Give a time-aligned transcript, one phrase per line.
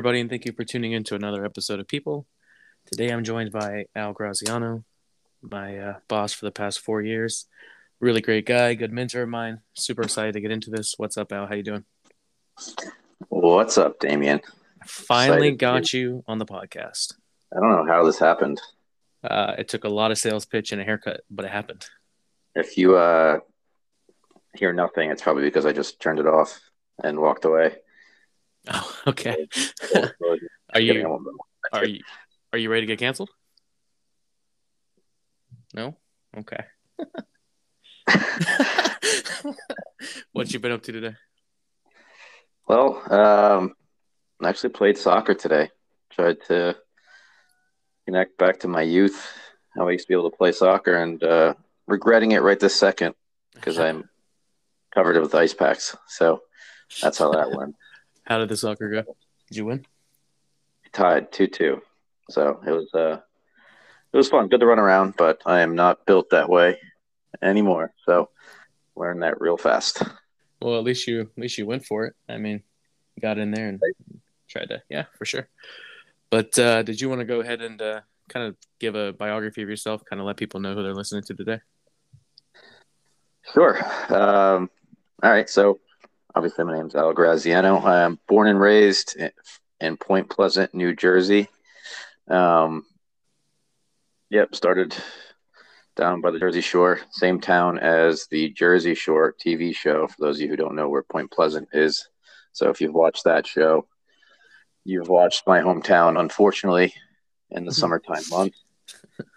[0.00, 2.26] everybody, and thank you for tuning in to another episode of People.
[2.86, 4.82] Today I'm joined by Al Graziano,
[5.40, 7.46] my uh, boss for the past four years.
[8.00, 9.60] Really great guy, good mentor of mine.
[9.74, 10.94] Super excited to get into this.
[10.96, 11.46] What's up, Al?
[11.46, 11.84] How you doing?
[13.28, 14.40] What's up, Damien?
[14.84, 17.14] Finally Excited got to- you on the podcast.
[17.56, 18.60] I don't know how this happened.
[19.22, 21.86] Uh, it took a lot of sales pitch and a haircut, but it happened.
[22.56, 23.38] If you uh,
[24.56, 26.60] hear nothing, it's probably because I just turned it off
[27.04, 27.76] and walked away.
[28.72, 29.46] Oh, okay.
[30.72, 31.20] Are you
[31.72, 32.00] are you
[32.52, 33.30] are you ready to get canceled?
[35.72, 35.96] No.
[36.36, 36.64] Okay.
[40.32, 41.14] what you been up to today?
[42.66, 43.74] Well, um,
[44.42, 45.70] I actually played soccer today.
[46.10, 46.76] Tried to
[48.06, 49.32] connect back to my youth,
[49.76, 51.54] how I used to be able to play soccer, and uh,
[51.86, 53.14] regretting it right this second
[53.54, 54.08] because I'm
[54.92, 55.96] covered with ice packs.
[56.08, 56.42] So
[57.02, 57.76] that's how that went.
[58.24, 59.02] How did the soccer go?
[59.48, 59.86] Did you win?
[60.92, 61.82] Tied two two.
[62.30, 63.20] So it was uh,
[64.12, 64.48] it was fun.
[64.48, 66.78] Good to run around, but I am not built that way
[67.42, 67.92] anymore.
[68.06, 68.30] So
[68.96, 70.02] learned that real fast.
[70.60, 72.14] Well, at least you at least you went for it.
[72.28, 72.62] I mean,
[73.20, 73.80] got in there and
[74.48, 75.48] tried to, yeah, for sure.
[76.30, 79.62] But uh, did you want to go ahead and uh, kind of give a biography
[79.62, 81.60] of yourself, kind of let people know who they're listening to today?
[83.52, 83.78] Sure.
[84.08, 84.70] Um,
[85.22, 85.48] all right.
[85.48, 85.80] So
[86.34, 87.78] obviously, my name's Al Graziano.
[87.78, 89.30] I'm born and raised in,
[89.80, 91.48] in Point Pleasant, New Jersey.
[92.28, 92.84] Um,
[94.30, 94.54] yep.
[94.54, 94.94] Started
[95.96, 100.08] down by the Jersey Shore, same town as the Jersey Shore TV show.
[100.08, 102.08] For those of you who don't know where Point Pleasant is,
[102.52, 103.86] so if you've watched that show,
[104.84, 106.18] you've watched my hometown.
[106.18, 106.94] Unfortunately,
[107.50, 108.64] in the summertime months.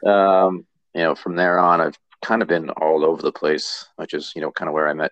[0.06, 4.14] Um, you know, from there on, I've kind of been all over the place, which
[4.14, 5.12] is you know kind of where I met,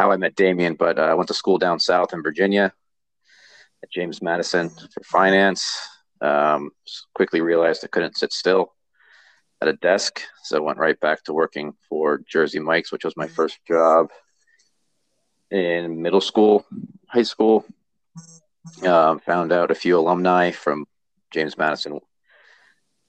[0.00, 0.74] how I met Damien.
[0.74, 2.72] But uh, I went to school down south in Virginia,
[3.82, 5.78] at James Madison for finance.
[6.22, 6.70] Um,
[7.14, 8.74] quickly realized I couldn't sit still
[9.60, 13.26] at a desk, so went right back to working for Jersey Mike's, which was my
[13.26, 14.08] first job
[15.50, 16.64] in middle school,
[17.06, 17.64] high school.
[18.82, 20.86] Um, found out a few alumni from
[21.30, 22.00] James Madison.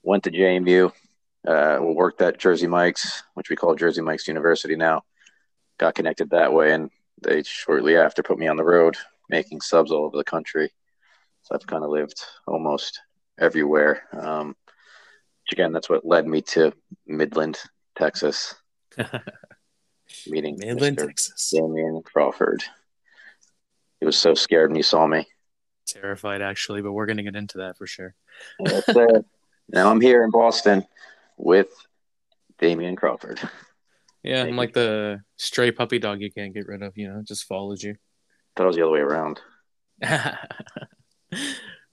[0.03, 0.91] Went to JMU,
[1.47, 5.03] uh, worked at Jersey Mike's, which we call Jersey Mike's University now.
[5.81, 6.91] Got connected that way, and
[7.23, 8.95] they shortly after put me on the road,
[9.29, 10.69] making subs all over the country.
[11.41, 13.01] So I've kind of lived almost
[13.39, 14.03] everywhere.
[14.13, 16.71] Um, which again, that's what led me to
[17.07, 17.57] Midland,
[17.97, 18.53] Texas,
[20.27, 21.07] meeting Midland, Mr.
[21.07, 21.49] Texas.
[21.49, 22.63] Damien Crawford.
[23.99, 25.25] He was so scared when he saw me.
[25.87, 28.13] Terrified, actually, but we're going to get into that for sure.
[29.73, 30.85] Now I'm here in Boston
[31.37, 31.69] with
[32.59, 33.39] Damien Crawford.
[34.23, 37.45] Yeah, I'm like the stray puppy dog you can't get rid of, you know, just
[37.45, 37.95] follows you.
[38.55, 39.41] Thought it was the other way around.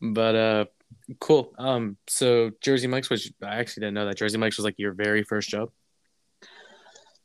[0.00, 0.64] but uh
[1.20, 1.54] cool.
[1.58, 4.92] Um so Jersey Mike's was I actually didn't know that Jersey Mike's was like your
[4.92, 5.70] very first job.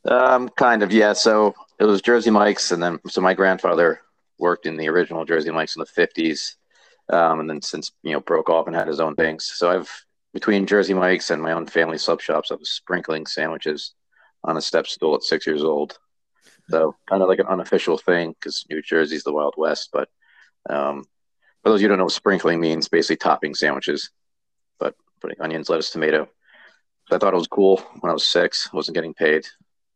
[0.06, 1.14] Um, kind of, yeah.
[1.14, 4.02] So it was Jersey Mike's, and then so my grandfather
[4.38, 6.58] worked in the original Jersey Mike's in the fifties,
[7.10, 9.46] um, and then since you know broke off and had his own things.
[9.56, 9.90] So I've
[10.34, 13.94] between Jersey Mike's and my own family sub shops, I was sprinkling sandwiches
[14.44, 15.98] on a step stool at six years old.
[16.70, 19.90] So kind of like an unofficial thing because New Jersey's the Wild West.
[19.92, 20.10] But
[20.70, 21.04] um,
[21.62, 24.12] for those of you who don't know what sprinkling means, basically topping sandwiches,
[24.80, 26.28] but putting onions, lettuce, tomato.
[27.10, 28.70] So I thought it was cool when I was six.
[28.72, 29.46] I wasn't getting paid.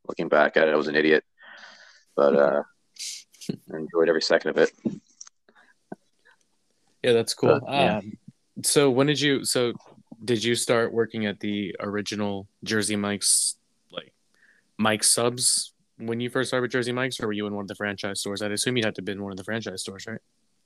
[0.08, 1.24] Looking back at it, I was an idiot,
[2.16, 2.64] but uh,
[3.74, 4.72] I enjoyed every second of it.
[7.04, 7.52] Yeah, that's cool.
[7.52, 7.98] Uh, yeah.
[7.98, 8.18] Um
[8.64, 9.74] so when did you so
[10.24, 13.67] did you start working at the original Jersey Mike's like
[14.78, 17.68] Mike subs when you first started with Jersey Mike's or were you in one of
[17.68, 18.42] the franchise stores?
[18.42, 20.20] I'd assume you had to have been in one of the franchise stores, right?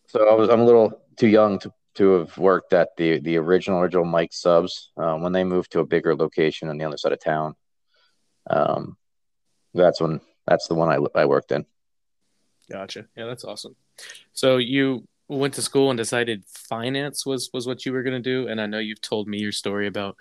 [0.07, 3.37] So I was I'm a little too young to, to have worked at the the
[3.37, 6.97] original original Mike Subs um, when they moved to a bigger location on the other
[6.97, 7.55] side of town.
[8.49, 8.97] Um,
[9.73, 11.65] that's when that's the one I I worked in.
[12.69, 13.05] Gotcha.
[13.15, 13.75] Yeah, that's awesome.
[14.33, 18.29] So you went to school and decided finance was was what you were going to
[18.29, 20.17] do, and I know you've told me your story about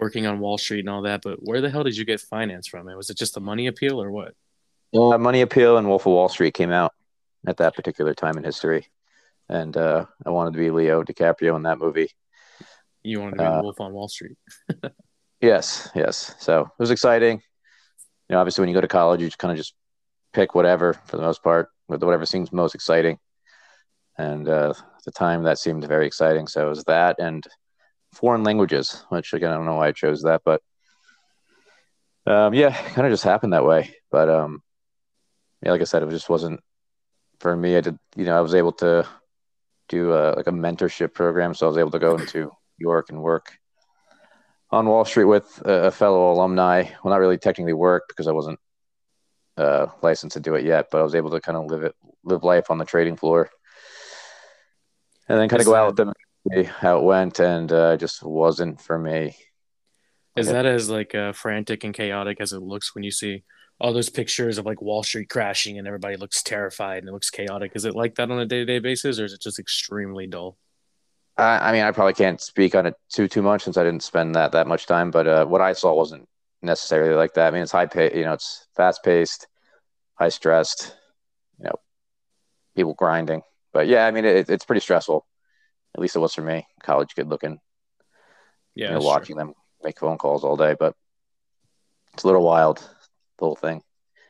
[0.00, 2.66] working on Wall Street and all that, but where the hell did you get finance
[2.68, 2.86] from?
[2.86, 4.34] Was it just a money appeal or what?
[4.94, 6.92] Uh, Money Appeal and Wolf of Wall Street came out
[7.46, 8.86] at that particular time in history,
[9.48, 12.10] and uh, I wanted to be Leo DiCaprio in that movie.
[13.02, 14.36] You wanted to be Uh, Wolf on Wall Street.
[15.40, 16.34] Yes, yes.
[16.38, 17.42] So it was exciting.
[18.28, 19.74] You know, obviously, when you go to college, you just kind of just
[20.32, 23.18] pick whatever for the most part, with whatever seems most exciting.
[24.16, 26.46] And uh, at the time, that seemed very exciting.
[26.46, 27.44] So it was that and
[28.14, 30.62] foreign languages, which again, I don't know why I chose that, but
[32.26, 33.94] um, yeah, kind of just happened that way.
[34.10, 34.62] But um,
[35.62, 36.60] yeah, like I said, it just wasn't
[37.40, 37.76] for me.
[37.76, 39.06] I did, you know, I was able to
[39.88, 41.54] do a, like a mentorship program.
[41.54, 43.52] So I was able to go into York and work
[44.70, 46.84] on Wall Street with a, a fellow alumni.
[47.02, 48.58] Well, not really technically work because I wasn't
[49.56, 51.94] uh, licensed to do it yet, but I was able to kind of live it,
[52.24, 53.50] live life on the trading floor,
[55.28, 56.12] and then kind of go out with them,
[56.52, 59.36] see how it went, and uh, just wasn't for me.
[60.36, 63.44] Is that as like uh, frantic and chaotic as it looks when you see
[63.80, 67.30] all those pictures of like Wall Street crashing and everybody looks terrified and it looks
[67.30, 67.72] chaotic?
[67.74, 70.26] Is it like that on a day to day basis, or is it just extremely
[70.26, 70.56] dull?
[71.36, 74.02] I, I mean, I probably can't speak on it too too much since I didn't
[74.02, 75.10] spend that that much time.
[75.10, 76.28] But uh, what I saw wasn't
[76.62, 77.48] necessarily like that.
[77.48, 79.46] I mean, it's high pay, you know, it's fast paced,
[80.14, 80.96] high stressed,
[81.58, 81.74] you know,
[82.74, 83.42] people grinding.
[83.72, 85.26] But yeah, I mean, it, it's pretty stressful.
[85.94, 86.66] At least it was for me.
[86.82, 87.58] College good looking,
[88.74, 89.46] yeah, you know, watching true.
[89.46, 90.74] them make phone calls all day.
[90.78, 90.94] But
[92.14, 93.82] it's a little wild, the whole thing.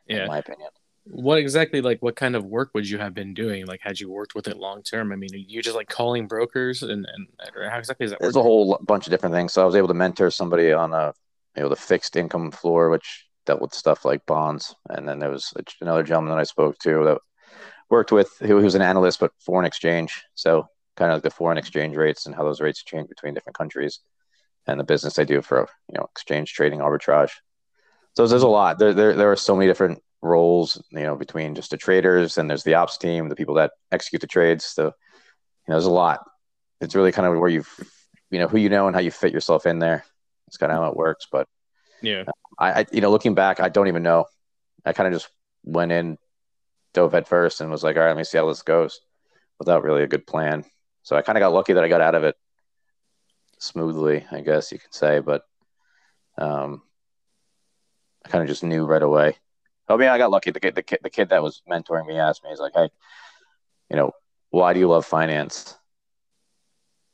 [0.07, 0.69] Yeah, in my opinion
[1.05, 4.11] what exactly like what kind of work would you have been doing like had you
[4.11, 7.29] worked with it long term i mean you just like calling brokers and, and
[7.71, 9.89] how exactly is that there's a whole bunch of different things so i was able
[9.89, 11.13] to mentor somebody on a
[11.57, 15.31] you know the fixed income floor which dealt with stuff like bonds and then there
[15.31, 15.53] was
[15.83, 17.19] another gentleman that i spoke to that
[17.91, 21.31] worked with who, who was an analyst but foreign exchange so kind of like the
[21.31, 24.01] foreign exchange rates and how those rates change between different countries
[24.67, 27.33] and the business i do for you know exchange trading arbitrage
[28.17, 31.55] so there's a lot there, there, there are so many different roles, you know, between
[31.55, 34.65] just the traders and there's the ops team, the people that execute the trades.
[34.65, 34.91] So, you
[35.69, 36.21] know, there's a lot.
[36.81, 37.65] It's really kind of where you,
[38.31, 40.05] you know, who you know and how you fit yourself in there.
[40.49, 41.29] It's kind of how it works.
[41.31, 41.47] But
[42.03, 42.25] yeah,
[42.59, 44.27] I, I you know, looking back, I don't even know.
[44.85, 45.31] I kind of just
[45.63, 46.19] went in,
[46.93, 49.01] dove head first, and was like, all right, let me see how this goes,
[49.59, 50.65] without really a good plan.
[51.05, 52.37] So I kind of got lucky that I got out of it
[53.59, 55.21] smoothly, I guess you could say.
[55.21, 55.45] But
[56.37, 56.83] um,
[58.25, 59.37] I kind of just knew right away
[59.89, 60.51] I mean, I got lucky.
[60.51, 62.89] The kid, the kid, the kid that was mentoring me asked me, he's like, "Hey,
[63.91, 64.13] you know,
[64.51, 65.77] why do you love finance?"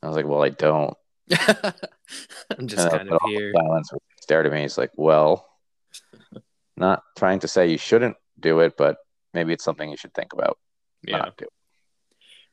[0.02, 0.96] I was like, "Well, I don't."
[2.58, 3.52] I'm just and kind of here.
[3.54, 3.90] Silence
[4.20, 4.62] stared at me.
[4.62, 5.48] He's like, "Well,
[6.76, 8.98] not trying to say you shouldn't do it, but
[9.34, 10.58] maybe it's something you should think about."
[11.02, 11.30] Yeah.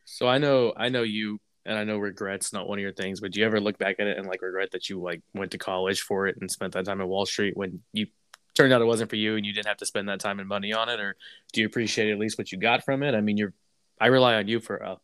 [0.09, 3.19] So I know, I know you, and I know regrets not one of your things.
[3.19, 5.51] But do you ever look back at it and like regret that you like went
[5.51, 8.07] to college for it and spent that time at Wall Street when you
[8.55, 10.47] turned out it wasn't for you and you didn't have to spend that time and
[10.47, 11.15] money on it or
[11.53, 13.53] do you appreciate at least what you got from it i mean you're
[14.01, 14.97] i rely on you for a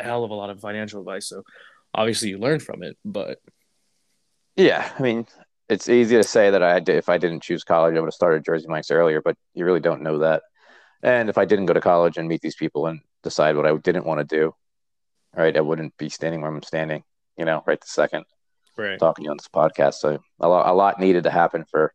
[0.00, 1.44] hell of a lot of financial advice so
[1.94, 3.40] obviously you learned from it but
[4.56, 5.24] yeah i mean
[5.68, 8.12] it's easy to say that i did if i didn't choose college i would have
[8.12, 10.42] started jersey mike's earlier but you really don't know that
[11.04, 13.76] and if i didn't go to college and meet these people and decide what i
[13.76, 14.54] didn't want to do
[15.34, 17.02] right i wouldn't be standing where i'm standing
[17.36, 18.24] you know right the second
[18.76, 21.64] right talking to you on this podcast so a lot, a lot needed to happen
[21.70, 21.92] for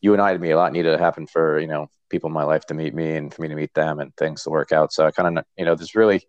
[0.00, 2.34] you and I to me a lot needed to happen for you know people in
[2.34, 4.72] my life to meet me and for me to meet them and things to work
[4.72, 4.92] out.
[4.92, 6.22] So I kind of you know there's really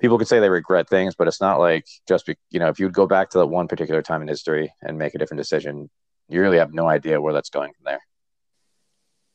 [0.00, 2.78] people could say they regret things, but it's not like just be, you know if
[2.78, 5.90] you'd go back to that one particular time in history and make a different decision,
[6.28, 8.00] you really have no idea where that's going from there.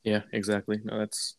[0.04, 0.80] Yeah, exactly.
[0.84, 1.36] No, that's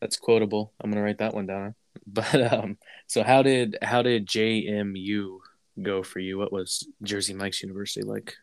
[0.00, 0.72] that's quotable.
[0.80, 1.74] I'm gonna write that one down.
[2.06, 5.38] But um, so how did how did JMU
[5.82, 6.38] go for you?
[6.38, 8.34] What was Jersey Mike's University like?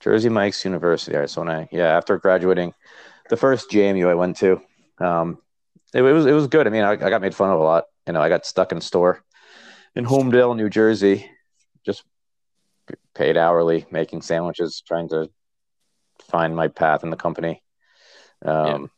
[0.00, 1.14] Jersey Mike's University.
[1.14, 2.74] All right, so when I yeah after graduating,
[3.30, 4.60] the first JMU I went to,
[4.98, 5.38] um,
[5.94, 6.66] it, it was it was good.
[6.66, 7.84] I mean, I, I, got made fun of a lot.
[8.06, 9.22] You know, I got stuck in a store
[9.94, 11.30] in Holmdel, New Jersey,
[11.84, 12.04] just
[13.14, 15.30] paid hourly, making sandwiches, trying to
[16.28, 17.62] find my path in the company.
[18.44, 18.90] Um,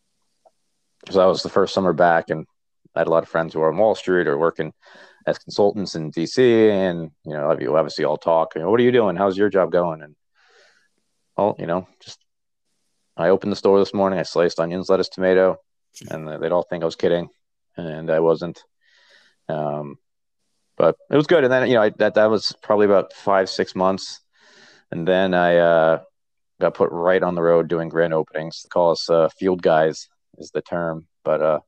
[1.07, 1.13] yeah.
[1.13, 2.47] So that was the first summer back, and
[2.95, 4.73] I had a lot of friends who were on Wall Street or working
[5.27, 8.55] as consultants in DC, and you know, obviously all talk.
[8.55, 9.17] You know, what are you doing?
[9.17, 10.03] How's your job going?
[10.03, 10.17] And
[11.37, 12.19] well, you know, just
[13.17, 14.19] I opened the store this morning.
[14.19, 15.57] I sliced onions, lettuce, tomato,
[16.11, 17.29] and they'd all think I was kidding,
[17.77, 18.63] and I wasn't.
[19.49, 19.97] Um,
[20.77, 21.45] but it was good.
[21.45, 24.21] And then you know I, that that was probably about five six months,
[24.91, 26.01] and then I uh,
[26.61, 28.63] got put right on the road doing grand openings.
[28.63, 30.09] They call us uh, field guys
[30.41, 31.61] is the term, but uh,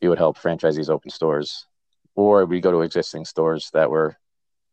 [0.00, 1.66] we would help franchisees open stores,
[2.14, 4.16] or we go to existing stores that were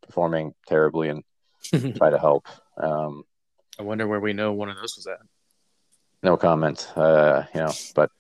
[0.01, 1.23] performing terribly and
[1.95, 2.47] try to help.
[2.81, 3.23] Um,
[3.79, 5.19] I wonder where we know one of those was at.
[6.23, 6.91] No comment.
[6.95, 8.11] Uh, you know, but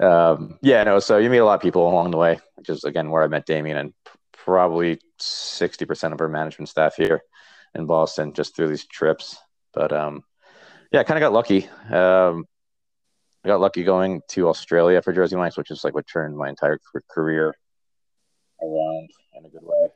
[0.00, 0.98] um, yeah, no.
[0.98, 3.28] So you meet a lot of people along the way, which is again where I
[3.28, 3.94] met Damien and
[4.32, 7.22] probably sixty percent of our management staff here
[7.74, 9.36] in Boston just through these trips.
[9.72, 10.24] But um,
[10.92, 11.68] yeah, I kind of got lucky.
[11.90, 12.46] Um,
[13.44, 16.48] I got lucky going to Australia for Jersey Mike's, which is like what turned my
[16.48, 16.78] entire
[17.10, 17.54] career
[18.60, 19.88] around in a good way.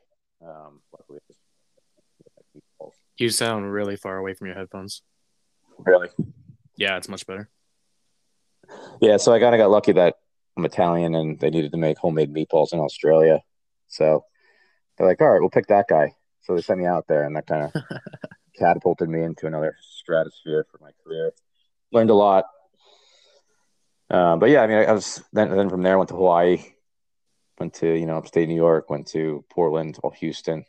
[0.45, 1.19] Um, luckily,
[3.17, 5.01] you sound really far away from your headphones.
[5.79, 6.09] Really?
[6.77, 7.49] Yeah, it's much better.
[9.01, 10.15] Yeah, so I kind of got lucky that
[10.57, 13.41] I'm Italian and they needed to make homemade meatballs in Australia.
[13.87, 14.25] So
[14.97, 16.13] they're like, all right, we'll pick that guy.
[16.41, 17.83] So they sent me out there, and that kind of
[18.59, 21.31] catapulted me into another stratosphere for my career.
[21.91, 22.45] Learned a lot.
[24.13, 26.59] Uh, but yeah, I mean, I was then then from there I went to Hawaii,
[27.59, 30.65] went to you know upstate New York, went to Portland, all Houston,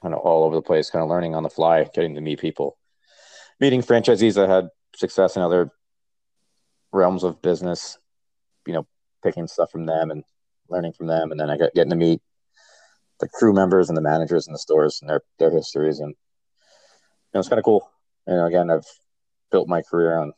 [0.00, 2.40] kind of all over the place, kind of learning on the fly, getting to meet
[2.40, 2.78] people,
[3.60, 5.70] meeting franchisees that had success in other
[6.92, 7.98] realms of business,
[8.66, 8.86] you know,
[9.22, 10.24] picking stuff from them and
[10.70, 12.22] learning from them, and then I got getting to meet
[13.20, 17.34] the crew members and the managers in the stores and their their histories, and you
[17.34, 17.86] know, it's kind of cool.
[18.26, 18.86] And again, I've
[19.50, 20.32] built my career on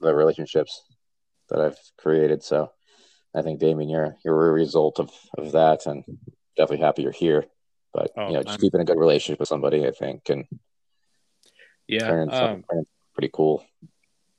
[0.00, 0.82] the relationships
[1.50, 2.42] that I've created.
[2.42, 2.70] So
[3.34, 6.04] I think Damien, you're you're a result of of that, and
[6.56, 7.44] definitely happy you're here.
[7.92, 8.60] But oh, you know, just I'm...
[8.60, 10.44] keeping a good relationship with somebody, I think, and
[11.86, 12.64] yeah, um,
[13.14, 13.64] pretty cool.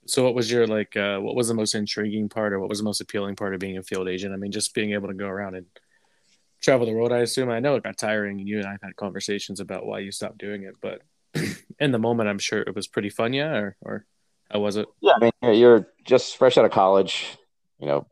[0.05, 0.95] So, what was your like?
[0.95, 3.59] Uh, what was the most intriguing part, or what was the most appealing part of
[3.59, 4.33] being a field agent?
[4.33, 5.65] I mean, just being able to go around and
[6.61, 7.11] travel the world.
[7.11, 7.49] I assume.
[7.49, 10.37] I know it got tiring, and you and I've had conversations about why you stopped
[10.37, 10.75] doing it.
[10.81, 11.01] But
[11.79, 13.33] in the moment, I'm sure it was pretty fun.
[13.33, 14.05] Yeah, or or
[14.49, 14.87] how was it?
[15.01, 17.37] Yeah, I mean, you're just fresh out of college.
[17.79, 18.07] You know,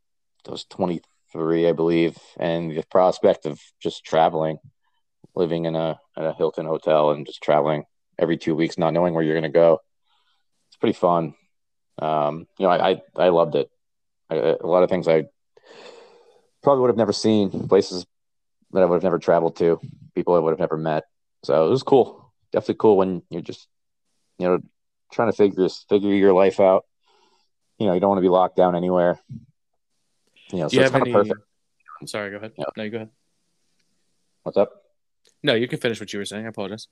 [0.48, 4.60] I was 23, I believe, and the prospect of just traveling,
[5.36, 7.84] living in a, a Hilton hotel, and just traveling
[8.20, 9.80] every two weeks, not knowing where you're going to go.
[10.70, 11.34] It's pretty fun.
[12.00, 13.70] Um, you know, I, I, I loved it.
[14.30, 15.26] I, a lot of things I
[16.62, 18.06] probably would have never seen, places
[18.72, 19.80] that I would have never traveled to,
[20.16, 21.06] people I would have never met.
[21.44, 22.32] So it was cool.
[22.52, 23.68] Definitely cool when you're just,
[24.38, 24.60] you know,
[25.12, 26.86] trying to figure this, figure your life out.
[27.78, 29.20] You know, you don't want to be locked down anywhere.
[30.52, 31.12] You know, so it's kind any...
[31.12, 31.42] of perfect.
[32.02, 32.54] I'm sorry, go ahead.
[32.58, 32.66] Yeah.
[32.76, 33.10] No, you go ahead.
[34.44, 34.72] What's up?
[35.44, 36.46] No, you can finish what you were saying.
[36.46, 36.88] I apologize.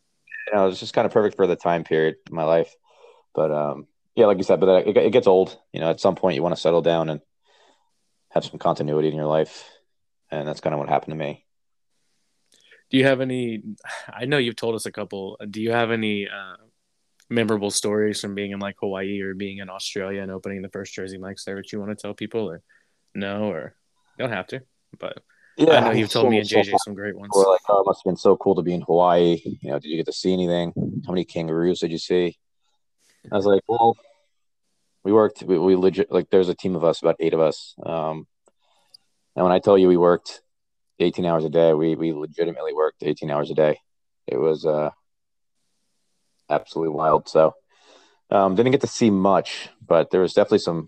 [0.47, 2.73] You know, it's just kind of perfect for the time period of my life.
[3.33, 5.57] But um, yeah, like you said, but it, it gets old.
[5.73, 7.21] You know, at some point you want to settle down and
[8.29, 9.69] have some continuity in your life,
[10.29, 11.45] and that's kind of what happened to me.
[12.89, 13.63] Do you have any?
[14.07, 15.37] I know you've told us a couple.
[15.49, 16.57] Do you have any uh,
[17.29, 20.93] memorable stories from being in like Hawaii or being in Australia and opening the first
[20.93, 22.61] Jersey Mike's there that you want to tell people, or
[23.13, 23.75] no, or
[24.17, 24.61] you don't have to,
[24.99, 25.21] but.
[25.57, 27.31] Yeah, I know you've told so, me and JJ so some great ones.
[27.33, 29.39] Like, oh, it must have been so cool to be in Hawaii.
[29.61, 30.73] You know, did you get to see anything?
[31.05, 32.37] How many kangaroos did you see?
[33.31, 33.95] I was like, well,
[35.05, 35.43] we worked.
[35.43, 37.73] We, we legit like there's a team of us, about eight of us.
[37.85, 38.27] Um,
[39.35, 40.41] and when I tell you we worked
[40.99, 43.79] 18 hours a day, we we legitimately worked 18 hours a day.
[44.27, 44.89] It was uh
[46.49, 47.27] absolutely wild.
[47.29, 47.53] So
[48.29, 50.87] um, didn't get to see much, but there was definitely some.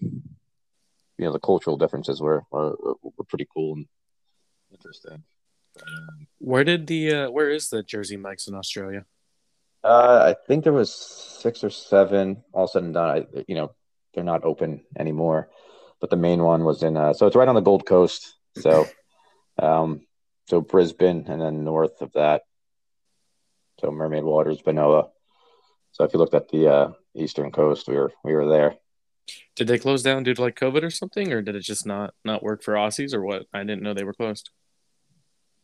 [1.19, 3.87] You know, the cultural differences were were, were pretty cool and
[4.71, 5.23] interesting.
[6.39, 9.05] Where did the uh, where is the Jersey Mike's in Australia?
[9.83, 12.43] Uh, I think there was six or seven.
[12.53, 13.71] All said and done, I, you know,
[14.13, 15.49] they're not open anymore.
[15.99, 16.95] But the main one was in.
[16.95, 18.35] Uh, so it's right on the Gold Coast.
[18.59, 18.87] So,
[19.57, 20.01] um,
[20.45, 22.43] so Brisbane, and then north of that,
[23.79, 25.09] so Mermaid Waters, Benowa.
[25.98, 28.75] So if you looked at the uh, eastern coast, we were we were there.
[29.56, 32.13] Did they close down due to like COVID or something, or did it just not
[32.24, 33.48] not work for Aussies, or what?
[33.51, 34.51] I didn't know they were closed.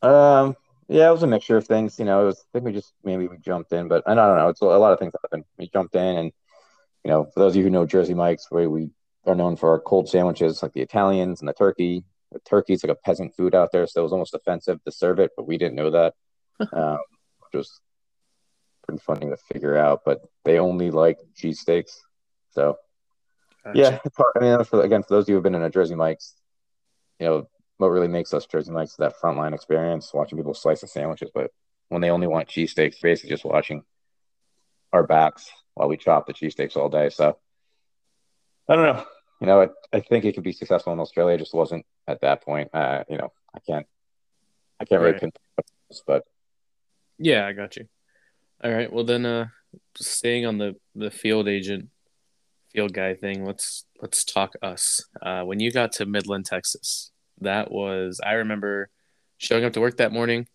[0.02, 0.56] Um,
[0.90, 2.00] yeah, it was a mixture of things.
[2.00, 4.36] You know, it was I think we just maybe we jumped in, but I don't
[4.36, 4.50] know.
[4.50, 5.44] It's a, a lot of things happened.
[5.60, 6.32] We jumped in, and
[7.04, 8.90] you know, for those of you who know Jersey Mike's, where we
[9.28, 12.06] are known for our cold sandwiches, like the Italians and the turkey.
[12.32, 15.20] The turkey's like a peasant food out there, so it was almost offensive to serve
[15.20, 16.16] it, but we didn't know that,
[16.74, 16.98] um,
[17.38, 17.80] which was
[18.84, 20.02] pretty funny to figure out.
[20.06, 21.92] But they only like cheesesteaks,
[22.52, 22.78] so
[23.64, 23.80] gotcha.
[23.80, 24.00] yeah.
[24.36, 26.34] I mean, for, again, for those of you who've been in a Jersey Mike's,
[27.20, 27.48] you know,
[27.78, 31.32] what really makes us Jersey Mike's is that frontline experience, watching people slice the sandwiches.
[31.34, 31.52] But
[31.90, 33.84] when they only want cheesesteaks, basically just watching
[34.92, 37.10] our backs while we chop the cheesesteaks all day.
[37.10, 37.38] So
[38.70, 39.06] I don't know.
[39.42, 41.36] You know, I, I think it could be successful in Australia.
[41.36, 42.70] It just wasn't at that point.
[42.74, 43.86] Uh, you know, I can't,
[44.80, 45.22] I can't right.
[45.22, 45.32] really
[45.90, 46.24] this, but
[47.18, 47.88] yeah, I got you.
[48.64, 48.92] All right.
[48.92, 49.48] Well, then, uh,
[49.96, 51.90] staying on the the field agent,
[52.72, 53.46] field guy thing.
[53.46, 55.06] Let's let's talk us.
[55.22, 58.90] Uh, when you got to Midland, Texas, that was I remember
[59.38, 60.48] showing up to work that morning.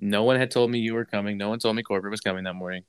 [0.00, 1.36] No one had told me you were coming.
[1.36, 2.84] No one told me corporate was coming that morning.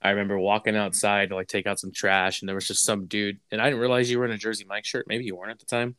[0.00, 3.06] I remember walking outside to like take out some trash, and there was just some
[3.06, 5.04] dude, and I didn't realize you were in a Jersey Mike shirt.
[5.06, 5.96] Maybe you weren't at the time.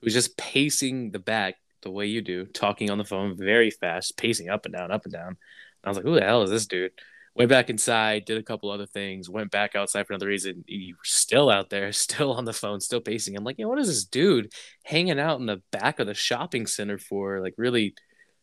[0.00, 3.70] Who was just pacing the back the way you do, talking on the phone very
[3.70, 5.28] fast, pacing up and down, up and down.
[5.28, 5.36] And
[5.84, 6.92] I was like, "Who the hell is this dude?"
[7.36, 10.64] Went back inside, did a couple other things, went back outside for another reason.
[10.66, 13.36] You were still out there, still on the phone, still pacing.
[13.36, 14.52] I'm like, you know, what is this dude
[14.84, 17.42] hanging out in the back of the shopping center for?
[17.42, 17.94] Like, really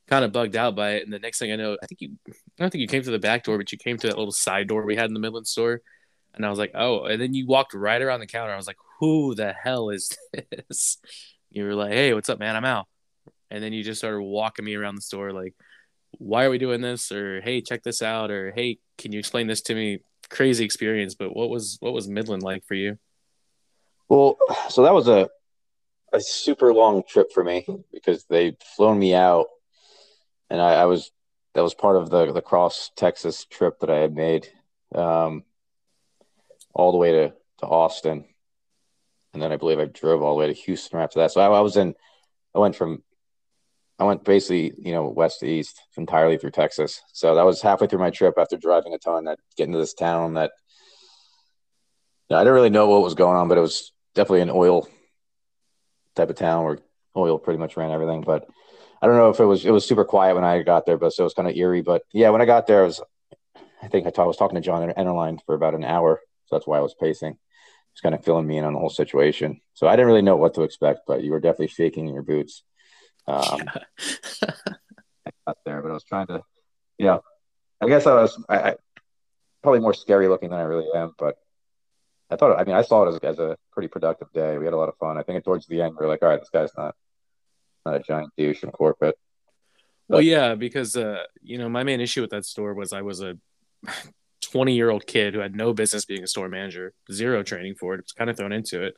[0.08, 1.04] kind of bugged out by it.
[1.04, 3.12] And the next thing I know, I think you, I don't think you came to
[3.12, 5.20] the back door, but you came to that little side door we had in the
[5.20, 5.82] Midland store.
[6.36, 8.54] And I was like, oh, and then you walked right around the counter.
[8.54, 10.16] I was like, who the hell is
[10.52, 10.98] this?
[11.50, 12.56] You were like, hey, what's up, man?
[12.56, 12.88] I'm out.
[13.50, 15.54] And then you just started walking me around the store, like
[16.18, 17.12] why are we doing this?
[17.12, 18.32] Or hey check this out.
[18.32, 20.00] Or hey can you explain this to me?
[20.30, 22.98] Crazy experience but what was what was midland like for you?
[24.10, 24.38] Well
[24.70, 25.30] so that was a
[26.14, 29.48] a super long trip for me because they'd flown me out.
[30.50, 31.12] And I, I was
[31.56, 34.48] that was part of the the cross texas trip that i had made
[34.96, 35.44] um,
[36.74, 38.26] all the way to to austin.
[39.34, 41.32] And then i believe i drove all the way to houston after that.
[41.32, 41.96] So I, I was in
[42.56, 43.04] i went from
[44.00, 47.02] I went basically, you know, west to east entirely through Texas.
[47.14, 49.94] So that was halfway through my trip after driving a ton that getting to this
[49.94, 50.52] town that
[52.30, 54.50] you know, I didn't really know what was going on, but it was definitely an
[54.50, 54.88] oil
[56.16, 56.80] type of town where
[57.16, 58.22] oil pretty much ran everything.
[58.22, 58.48] But
[59.02, 61.14] I don't know if it was it was super quiet when I got there, but
[61.14, 61.82] so it was kind of eerie.
[61.82, 63.02] But yeah, when I got there, I was
[63.84, 66.78] I think I, was talking to John Ennerline for about an hour, so that's why
[66.78, 67.38] I was pacing.
[67.94, 69.60] Just kind of filling me in on the whole situation.
[69.74, 72.24] So I didn't really know what to expect, but you were definitely shaking in your
[72.24, 72.64] boots.
[73.28, 74.44] Um, yeah.
[75.26, 76.42] I got there, but I was trying to,
[76.98, 77.20] yeah.
[77.82, 78.76] I guess I was I, I,
[79.62, 81.38] probably more scary looking than I really am, but
[82.30, 82.60] I thought.
[82.60, 84.58] I mean, I saw it as, as a pretty productive day.
[84.58, 85.18] We had a lot of fun.
[85.18, 86.96] I think towards the end, we were like, all right, this guy's not
[87.86, 89.18] not a giant douche from corporate.
[90.08, 93.02] But, well, yeah, because uh, you know, my main issue with that store was I
[93.02, 93.38] was a
[94.42, 97.96] 20 year old kid who had no business being a store manager, zero training for
[97.96, 98.00] it.
[98.00, 98.96] It was kind of thrown into it.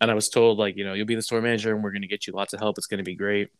[0.00, 2.02] And I was told, like, you know, you'll be the store manager and we're going
[2.02, 2.78] to get you lots of help.
[2.78, 3.50] It's going to be great.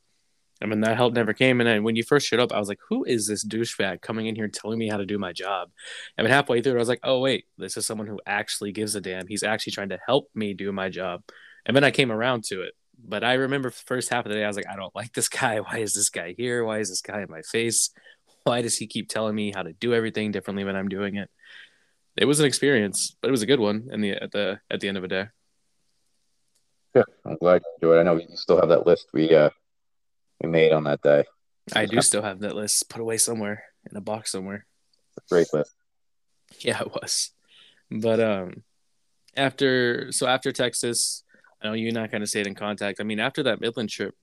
[0.65, 1.61] I mean, that help never came.
[1.61, 4.29] And then when you first showed up, I was like, who is this douchebag coming
[4.29, 5.69] in here telling me how to do my job?
[6.17, 8.95] I mean, halfway through, I was like, oh, wait, this is someone who actually gives
[8.95, 9.27] a damn.
[9.27, 11.23] He's actually trying to help me do my job.
[11.67, 12.73] And then I came around to it.
[13.07, 15.29] But I remember first half of the day, I was like, I don't like this
[15.29, 15.61] guy.
[15.61, 16.65] Why is this guy here?
[16.65, 17.91] Why is this guy in my face?
[18.45, 21.29] Why does he keep telling me how to do everything differently when I'm doing it?
[22.17, 23.89] It was an experience, but it was a good one.
[23.93, 25.27] In the at the at the end of the day.
[26.95, 28.01] Yeah, I'm glad you enjoyed.
[28.01, 29.09] I know you still have that list.
[29.13, 29.51] We uh
[30.45, 31.25] we made on that day.
[31.75, 34.67] I do still have that list put away somewhere in a box somewhere.
[35.29, 35.75] Great list.
[36.61, 37.33] Yeah, it was.
[37.91, 38.63] But um
[39.37, 41.25] after so after Texas,
[41.61, 43.01] I know you and I kind of stayed in contact.
[43.01, 44.15] I mean, after that Midland trip,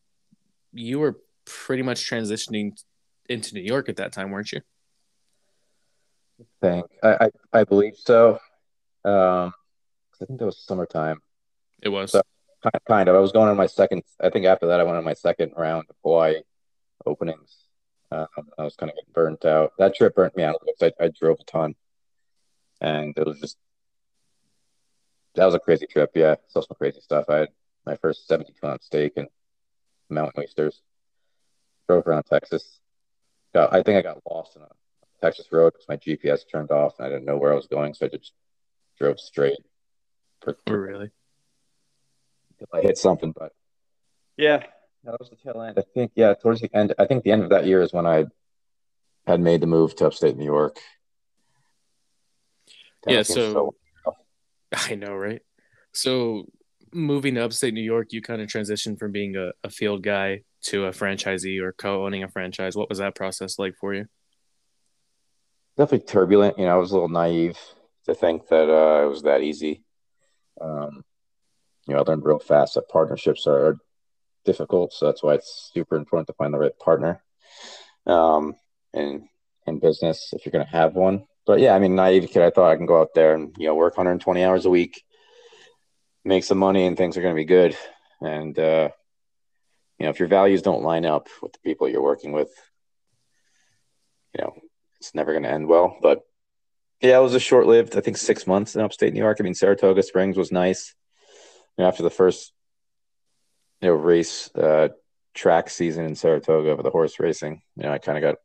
[0.71, 2.71] you were pretty much transitioning
[3.27, 4.62] into New York at that time, weren't you?
[6.39, 8.39] I think I, I, I believe so.
[9.03, 9.51] Um,
[10.21, 11.19] I think that was summertime.
[11.81, 12.12] It was.
[12.12, 12.21] So
[12.88, 13.15] Kind of.
[13.15, 14.04] I was going on my second.
[14.19, 16.41] I think after that, I went on my second round of Hawaii
[17.06, 17.56] openings.
[18.12, 19.71] Um, I was kind of burnt out.
[19.80, 21.76] That trip burnt me out because I, I drove a ton,
[22.80, 23.58] and it was just
[25.36, 26.12] that was a crazy trip.
[26.13, 27.26] Yeah, saw some crazy stuff.
[27.30, 27.50] I had
[27.86, 29.28] my first 72 ounce steak and
[30.10, 30.82] mountain oysters.
[31.88, 32.80] Drove around Texas.
[33.54, 34.67] Got, I think I got lost in a
[35.21, 37.93] Texas road because my GPS turned off and I didn't know where I was going,
[37.93, 38.34] so I just
[39.00, 39.60] drove straight.
[40.41, 41.12] For, oh, really?
[42.62, 43.34] If I hit something.
[43.38, 43.52] But
[44.38, 44.63] yeah,
[45.04, 45.78] that was the tail end.
[45.78, 46.93] I think yeah, towards the end.
[46.97, 48.26] I think the end of that year is when I
[49.26, 50.80] had made the move to upstate New York.
[53.04, 53.76] That yeah, so, so
[54.91, 55.41] I know, right?
[55.93, 56.45] So
[56.93, 60.43] moving to upstate New York, you kind of transitioned from being a, a field guy
[60.63, 62.76] to a franchisee or co-owning a franchise.
[62.76, 64.06] What was that process like for you?
[65.78, 66.60] Definitely turbulent.
[66.60, 67.58] You know, I was a little naive
[68.06, 69.84] to think that uh, it was that easy.
[70.60, 71.04] Um,
[71.87, 73.77] you know, I learned real fast that partnerships are
[74.45, 74.93] difficult.
[74.93, 77.23] So that's why it's super important to find the right partner
[78.05, 78.55] um,
[78.93, 79.27] in
[79.67, 81.25] in business if you're going to have one.
[81.45, 83.67] But yeah, I mean, naive kid, I thought I can go out there and you
[83.67, 85.03] know work 120 hours a week,
[86.23, 87.75] make some money, and things are going to be good.
[88.21, 88.89] And uh,
[89.97, 92.51] you know, if your values don't line up with the people you're working with,
[94.37, 94.53] you know,
[94.99, 95.97] it's never going to end well.
[96.01, 96.21] But
[97.01, 97.97] yeah, it was a short lived.
[97.97, 99.37] I think six months in upstate New York.
[99.39, 100.93] I mean, Saratoga Springs was nice
[101.77, 102.53] you know, after the first
[103.81, 104.89] you know race uh,
[105.34, 108.36] track season in Saratoga for the horse racing, you know, I kind of got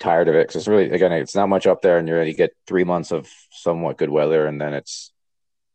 [0.00, 2.34] tired of it because it's really again it's not much up there, and you're you
[2.34, 5.12] get three months of somewhat good weather, and then it's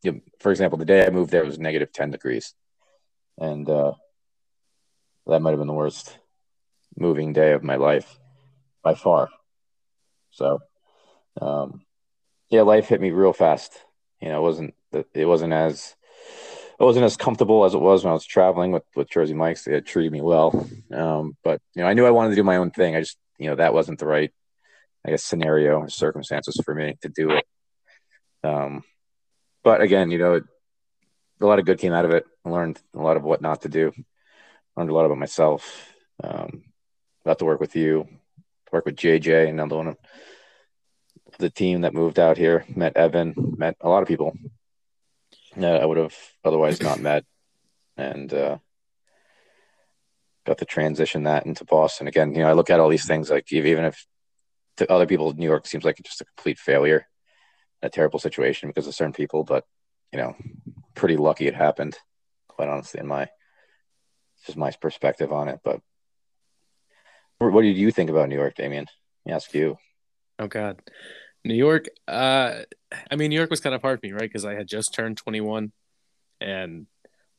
[0.03, 2.53] you know, for example, the day I moved there was negative ten degrees,
[3.37, 3.93] and uh,
[5.27, 6.17] that might have been the worst
[6.97, 8.17] moving day of my life
[8.83, 9.29] by far.
[10.31, 10.59] So,
[11.41, 11.81] um,
[12.49, 13.73] yeah, life hit me real fast.
[14.21, 14.73] You know, it wasn't
[15.13, 15.95] it wasn't as
[16.79, 19.63] it wasn't as comfortable as it was when I was traveling with with Jersey Mike's.
[19.63, 22.43] They had treated me well, um, but you know I knew I wanted to do
[22.43, 22.95] my own thing.
[22.95, 24.31] I just you know that wasn't the right
[25.05, 27.45] I guess scenario or circumstances for me to do it.
[28.43, 28.83] Um,
[29.63, 30.41] but again, you know,
[31.41, 32.25] a lot of good came out of it.
[32.45, 33.91] I learned a lot of what not to do.
[34.75, 35.93] Learned a lot about myself.
[36.23, 36.63] Um,
[37.37, 38.07] to work with you,
[38.71, 39.97] work with JJ, another one of
[41.37, 42.65] the team that moved out here.
[42.75, 44.35] Met Evan, met a lot of people
[45.57, 47.25] uh, I would have otherwise not met,
[47.97, 48.57] and uh,
[50.45, 52.33] got to transition that into Boston again.
[52.33, 54.05] You know, I look at all these things like even if
[54.77, 57.05] to other people, New York seems like just a complete failure,
[57.81, 59.65] a terrible situation because of certain people, but
[60.11, 60.35] you know,
[60.95, 61.97] pretty lucky it happened.
[62.47, 63.27] Quite honestly, in my
[64.45, 65.59] just my perspective on it.
[65.63, 65.81] But
[67.39, 68.85] what did you think about New York, Damien?
[69.25, 69.77] Let me ask you.
[70.39, 70.81] Oh God,
[71.43, 71.87] New York.
[72.07, 72.61] Uh,
[73.09, 74.21] I mean, New York was kind of hard for me, right?
[74.21, 75.71] Because I had just turned 21
[76.41, 76.87] and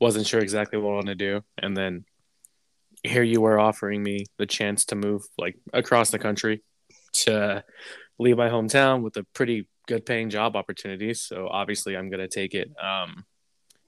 [0.01, 2.05] wasn't sure exactly what I wanted to do, and then
[3.03, 6.63] here you were offering me the chance to move like across the country
[7.13, 7.65] to
[8.19, 11.15] leave my hometown with a pretty good paying job opportunity.
[11.15, 12.71] So obviously, I'm gonna take it.
[12.83, 13.25] Um,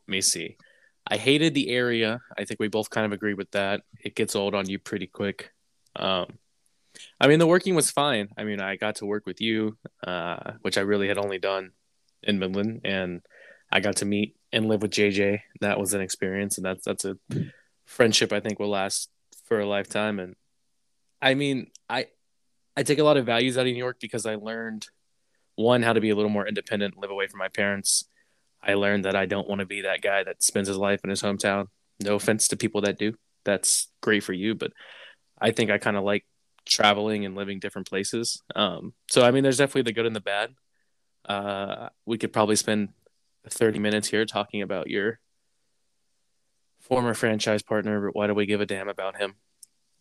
[0.09, 0.57] let me see.
[1.07, 2.21] I hated the area.
[2.39, 3.83] I think we both kind of agree with that.
[4.05, 5.51] It gets old on you pretty quick.
[5.97, 6.39] Um,
[7.21, 8.29] I mean, the working was fine.
[8.37, 11.71] I mean, I got to work with you, uh, which I really had only done
[12.23, 13.23] in Midland, and
[13.71, 15.41] I got to meet and live with JJ.
[15.61, 17.17] That was an experience, and that's that's a
[17.87, 19.11] friendship I think will last
[19.45, 20.19] for a lifetime.
[20.19, 20.35] And
[21.21, 22.07] I mean, I
[22.77, 24.87] I take a lot of values out of New York because I learned
[25.57, 28.05] one how to be a little more independent, live away from my parents.
[28.63, 31.11] I learned that I don't want to be that guy that spends his life in
[31.11, 31.67] his hometown.
[32.01, 33.15] No offense to people that do.
[33.45, 34.73] That's great for you, but
[35.41, 36.25] I think I kind of like
[36.67, 38.43] traveling and living different places.
[38.55, 40.55] Um, so I mean, there's definitely the good and the bad.
[41.25, 42.91] Uh, we could probably spend
[43.49, 45.21] 30 minutes here talking about your
[46.81, 49.35] former franchise partner, but why do we give a damn about him?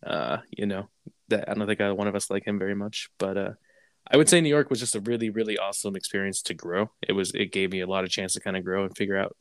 [0.04, 0.88] Uh, you know,
[1.28, 3.50] that I don't think one of us like him very much, but uh,
[4.10, 6.90] I would say New York was just a really, really awesome experience to grow.
[7.06, 9.16] It was, it gave me a lot of chance to kind of grow and figure
[9.16, 9.36] out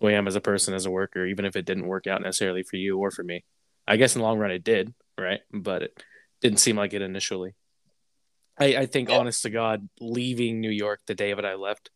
[0.00, 2.22] who I am as a person, as a worker, even if it didn't work out
[2.22, 3.44] necessarily for you or for me.
[3.86, 5.40] I guess in the long run it did, right?
[5.52, 6.02] But it
[6.44, 7.54] didn't seem like it initially.
[8.58, 9.16] I, I think, yeah.
[9.16, 11.90] honest to God, leaving New York the day that I left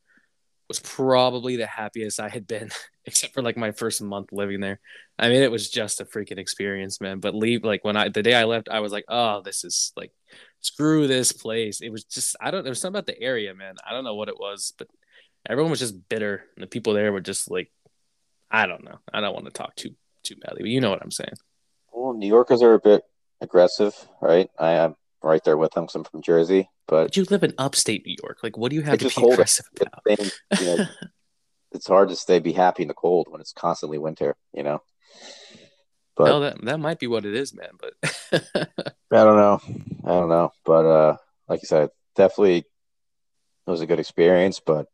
[0.69, 2.71] was probably the happiest I had been,
[3.05, 4.81] except for like my first month living there.
[5.19, 7.21] I mean, it was just a freaking experience, man.
[7.21, 9.93] But leave like when I the day I left, I was like, oh, this is
[9.97, 10.13] like
[10.61, 11.81] screw this place.
[11.83, 13.75] It was just I don't there was something about the area, man.
[13.87, 14.89] I don't know what it was, but
[15.49, 16.45] everyone was just bitter.
[16.57, 17.71] And the people there were just like
[18.51, 18.99] I don't know.
[19.13, 19.91] I don't want to talk too
[20.23, 21.35] too badly, but you know what I'm saying.
[21.93, 23.03] Well, New Yorkers are a bit
[23.41, 24.51] aggressive, right?
[24.59, 26.69] I am right there with them because I'm from Jersey.
[26.87, 28.39] But, but, you live in upstate New York.
[28.43, 30.03] Like, what do you have to be aggressive about?
[30.07, 30.87] It's, you know,
[31.73, 34.37] it's hard to stay be happy in the cold when it's constantly winter.
[34.53, 34.83] You know.
[36.17, 37.71] But no, that that might be what it is, man.
[37.79, 37.95] But
[39.13, 39.61] I don't know.
[40.05, 40.53] I don't know.
[40.65, 41.17] But uh,
[41.49, 42.65] like you said, definitely it
[43.71, 44.61] was a good experience.
[44.61, 44.87] But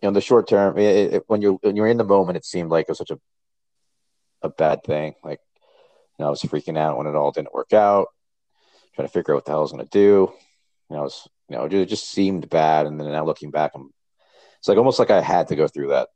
[0.00, 2.36] you know, in the short term, it, it, when you're when you're in the moment,
[2.36, 3.20] it seemed like it was such a
[4.42, 5.14] a bad thing.
[5.24, 5.40] Like
[6.20, 8.08] know, I was freaking out when it all didn't work out,
[8.94, 10.32] trying to figure out what the hell I was going to do.
[10.90, 12.86] Know, it was, you know, it just seemed bad.
[12.86, 13.90] And then now looking back, I'm,
[14.58, 16.08] it's like almost like I had to go through that.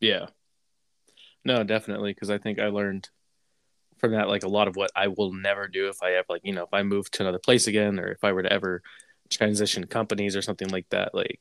[0.00, 0.26] Yeah.
[1.44, 2.12] No, definitely.
[2.14, 3.08] Cause I think I learned
[3.98, 6.42] from that, like a lot of what I will never do if I have, like,
[6.44, 8.82] you know, if I move to another place again, or if I were to ever
[9.30, 11.40] transition companies or something like that, like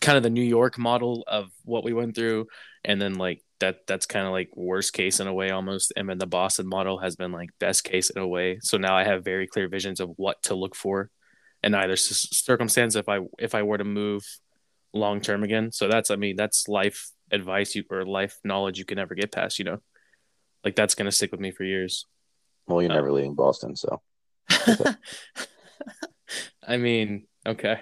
[0.00, 2.48] kind of the New York model of what we went through.
[2.84, 5.92] And then like that that's kind of like worst case in a way almost.
[5.96, 8.58] And then the boston model has been like best case in a way.
[8.60, 11.10] So now i have very clear visions of what to look for
[11.62, 14.24] in either circumstance if i if i were to move
[14.92, 15.72] long term again.
[15.72, 19.32] So that's i mean that's life advice you or life knowledge you can never get
[19.32, 19.78] past you know?
[20.64, 22.06] Like that's gonna stick with me for years.
[22.66, 24.02] Well you're um, never leaving boston so.
[26.66, 27.80] I mean okay.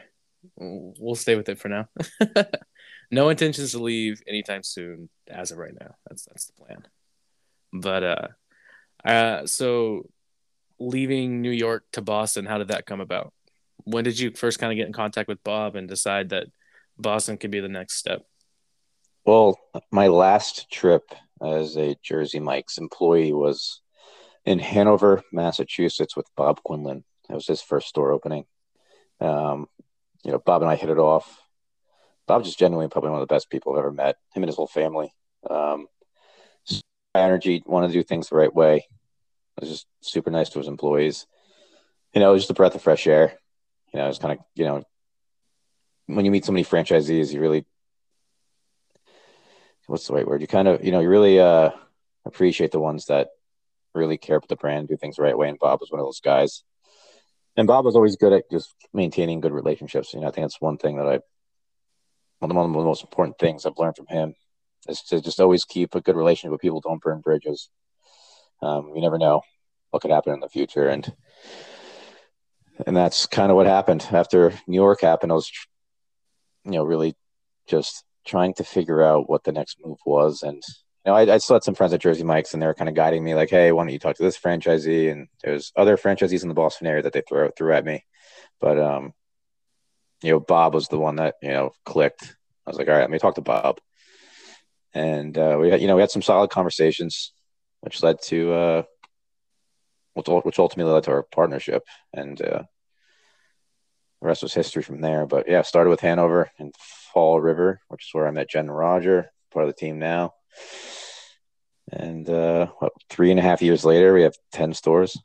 [0.57, 1.89] We'll stay with it for now
[3.15, 5.95] no intentions to leave anytime soon as of right now.
[6.09, 6.87] That's that's the plan.
[7.73, 8.29] But uh,
[9.09, 10.09] uh, so
[10.79, 13.33] leaving New York to Boston, how did that come about?
[13.85, 16.47] When did you first kind of get in contact with Bob and decide that
[16.99, 18.23] Boston could be the next step?
[19.25, 19.59] Well,
[19.91, 21.03] my last trip
[21.43, 23.81] as a Jersey Mike's employee was
[24.45, 27.05] in Hanover, Massachusetts, with Bob Quinlan.
[27.31, 28.45] It was his first store opening.
[29.21, 29.67] Um,
[30.25, 31.44] you know, Bob and I hit it off
[32.27, 34.17] Bob's just genuinely probably one of the best people I've ever met.
[34.35, 35.13] Him and his whole family.
[35.49, 35.87] Um,
[37.15, 38.77] energy, want to do things the right way.
[39.57, 41.27] It was just super nice to his employees.
[42.13, 43.39] You know, it was just a breath of fresh air.
[43.93, 44.83] You know, it's kind of you know,
[46.07, 47.65] when you meet so many franchisees, you really
[49.87, 50.41] what's the right word?
[50.41, 51.71] You kind of you know you really uh,
[52.25, 53.29] appreciate the ones that
[53.95, 55.49] really care about the brand, do things the right way.
[55.49, 56.65] And Bob was one of those guys.
[57.57, 60.13] And Bob was always good at just maintaining good relationships.
[60.13, 61.21] You know, I think that's one thing that I
[62.39, 64.35] one of the most important things I've learned from him
[64.89, 66.81] is to just always keep a good relationship with people.
[66.81, 67.71] Don't burn bridges.
[68.63, 69.43] Um, you never know
[69.91, 71.13] what could happen in the future, and
[72.87, 75.33] and that's kind of what happened after New York happened.
[75.33, 75.51] I was,
[76.65, 77.15] you know, really
[77.69, 80.63] just trying to figure out what the next move was, and
[81.05, 82.89] you know, I, I still had some friends at Jersey Mike's, and they were kind
[82.89, 85.97] of guiding me, like, "Hey, why don't you talk to this franchisee?" And there's other
[85.97, 88.05] franchisees in the Boston area that they threw threw at me,
[88.61, 89.13] but um,
[90.25, 92.37] you know, Bob was the one that you know clicked.
[92.67, 93.81] I was like, "All right, let me talk to Bob,"
[94.93, 97.33] and uh, we had, you know, we had some solid conversations,
[97.81, 98.83] which led to uh,
[100.15, 102.63] which ultimately led to our partnership, and uh,
[104.21, 105.27] the rest was history from there.
[105.27, 106.75] But yeah, started with Hanover and
[107.13, 110.35] Fall River, which is where I met Jen Roger, part of the team now.
[111.93, 115.19] And uh, what, three and a half years later, we have 10 stores.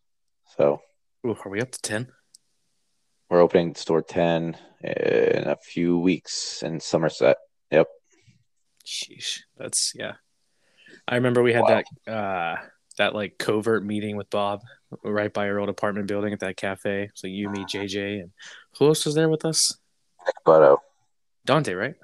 [0.58, 0.82] So,
[1.26, 2.10] Ooh, are we up to 10?
[3.30, 7.38] We're opening store 10 in a few weeks in Somerset.
[7.72, 7.88] Yep.
[8.86, 9.42] Sheesh.
[9.58, 10.14] That's, yeah.
[11.08, 11.84] I remember we had wow.
[12.06, 12.56] that, uh,
[12.98, 14.62] that like covert meeting with Bob
[15.04, 17.10] right by our old apartment building at that cafe.
[17.14, 18.32] So you, me, JJ, and
[18.78, 19.78] who else was there with us?
[20.26, 20.78] Nick Butto.
[21.46, 21.96] Dante, right?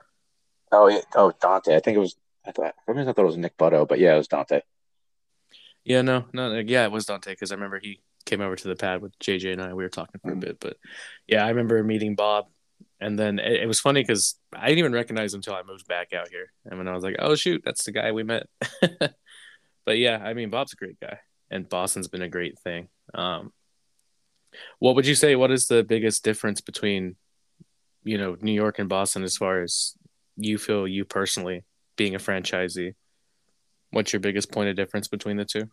[0.71, 1.01] Oh yeah.
[1.15, 1.75] Oh Dante.
[1.75, 2.15] I think it was.
[2.45, 2.75] I thought.
[2.85, 4.61] For I thought it was Nick Butto, but yeah, it was Dante.
[5.83, 8.75] Yeah, no, no, yeah, it was Dante because I remember he came over to the
[8.75, 9.73] pad with JJ and I.
[9.73, 10.37] We were talking for mm-hmm.
[10.37, 10.77] a bit, but
[11.27, 12.45] yeah, I remember meeting Bob,
[12.99, 15.87] and then it, it was funny because I didn't even recognize him until I moved
[15.87, 18.47] back out here, and when I was like, "Oh shoot, that's the guy we met."
[19.85, 22.89] but yeah, I mean, Bob's a great guy, and Boston's been a great thing.
[23.13, 23.53] Um,
[24.79, 25.35] what would you say?
[25.35, 27.15] What is the biggest difference between,
[28.03, 29.93] you know, New York and Boston as far as
[30.37, 31.63] you feel you personally
[31.95, 32.95] being a franchisee?
[33.91, 35.69] What's your biggest point of difference between the two?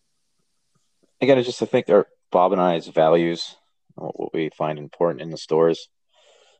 [1.20, 3.54] Again, it's just I think our Bob and I's values,
[3.94, 5.88] what we find important in the stores,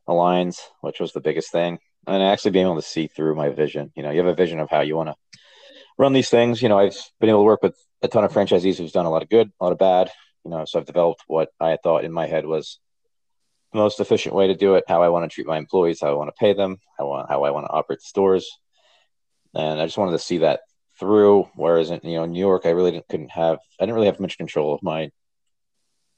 [0.09, 3.91] aligns, which was the biggest thing, and actually being able to see through my vision.
[3.97, 5.17] You know, you have a vision of how you want to
[5.99, 6.63] run these things.
[6.63, 9.11] You know, I've been able to work with a ton of franchisees who've done a
[9.11, 10.11] lot of good, a lot of bad.
[10.45, 12.79] You know, so I've developed what I thought in my head was
[13.73, 16.11] the most efficient way to do it, how I want to treat my employees, how
[16.11, 18.51] I want to pay them, how I want, how I want to operate the stores.
[19.55, 20.61] And I just wanted to see that
[20.99, 21.49] through.
[21.55, 24.21] Whereas in you know New York, I really didn't, couldn't have I didn't really have
[24.21, 25.11] much control of my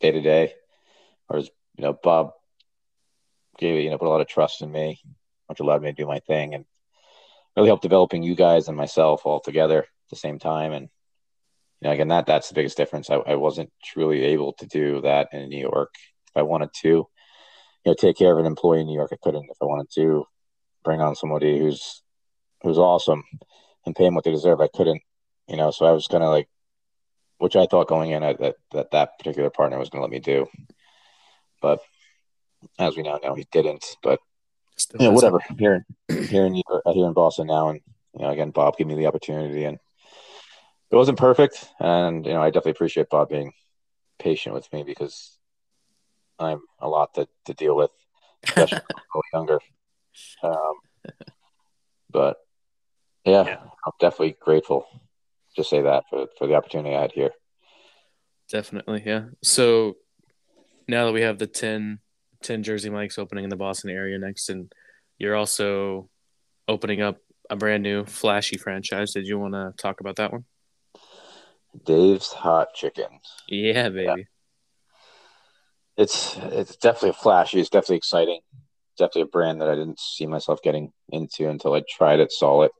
[0.00, 0.54] day to day.
[1.28, 2.32] or as you know Bob
[3.58, 5.00] gave you know put a lot of trust in me,
[5.46, 6.64] which allowed me to do my thing and
[7.56, 10.72] really helped developing you guys and myself all together at the same time.
[10.72, 10.88] And
[11.80, 13.10] you know, again, that that's the biggest difference.
[13.10, 15.94] I, I wasn't truly able to do that in New York.
[16.28, 17.06] If I wanted to, you
[17.86, 19.44] know, take care of an employee in New York, I couldn't.
[19.50, 20.24] If I wanted to
[20.82, 22.02] bring on somebody who's
[22.62, 23.22] who's awesome
[23.84, 25.02] and pay them what they deserve, I couldn't.
[25.48, 26.48] You know, so I was kind of like,
[27.38, 30.20] which I thought going in that that that particular partner was going to let me
[30.20, 30.46] do,
[31.60, 31.80] but
[32.78, 33.84] as we now know, he didn't.
[34.02, 34.20] But
[34.76, 35.40] Still you know, whatever.
[35.58, 37.80] Here, here in here in Boston now, and
[38.14, 39.78] you know, again, Bob gave me the opportunity, and
[40.90, 41.68] it wasn't perfect.
[41.80, 43.52] And you know, I definitely appreciate Bob being
[44.18, 45.38] patient with me because
[46.38, 47.90] I'm a lot to, to deal with,
[48.44, 48.80] especially
[49.32, 49.60] younger.
[50.44, 50.74] Um,
[52.08, 52.36] but
[53.24, 54.86] yeah, yeah, I'm definitely grateful.
[55.56, 57.30] Just say that for for the opportunity I had here.
[58.50, 59.26] Definitely, yeah.
[59.42, 59.96] So
[60.86, 62.00] now that we have the 10
[62.42, 64.72] 10 Jersey Mike's opening in the Boston area next, and
[65.18, 66.08] you're also
[66.68, 67.18] opening up
[67.50, 69.12] a brand new flashy franchise.
[69.12, 70.44] Did you want to talk about that one?
[71.84, 73.20] Dave's Hot Chicken.
[73.48, 74.04] Yeah, baby.
[74.06, 74.14] Yeah.
[75.96, 77.60] It's it's definitely flashy.
[77.60, 78.40] It's definitely exciting.
[78.98, 82.62] definitely a brand that I didn't see myself getting into until I tried it, saw
[82.62, 82.72] it,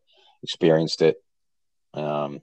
[0.42, 1.16] experienced it.
[1.92, 2.40] Um,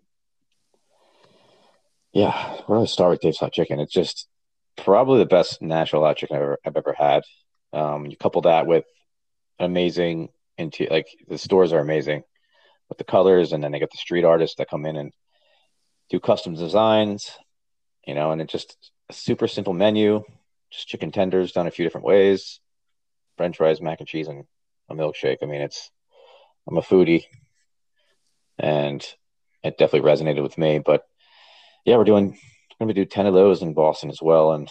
[2.14, 3.80] yeah, we're gonna start with Dave's Hot Chicken?
[3.80, 4.28] It's just
[4.78, 7.24] probably the best Nashville hot chicken I've ever, I've ever had.
[7.74, 8.86] Um, you couple that with
[9.60, 12.24] amazing into like the stores are amazing
[12.90, 15.14] with the colors, and then they get the street artists that come in and
[16.10, 17.32] do custom designs,
[18.06, 20.24] you know, and it's just a super simple menu,
[20.70, 22.60] just chicken tenders done a few different ways,
[23.38, 24.44] French fries, mac and cheese, and
[24.90, 25.38] a milkshake.
[25.42, 25.90] I mean, it's
[26.68, 27.24] I'm a foodie,
[28.60, 29.02] and
[29.64, 30.80] it definitely resonated with me.
[30.80, 31.06] But
[31.86, 32.38] yeah, we're doing
[32.82, 34.54] going to do 10 of those in Boston as well.
[34.54, 34.68] And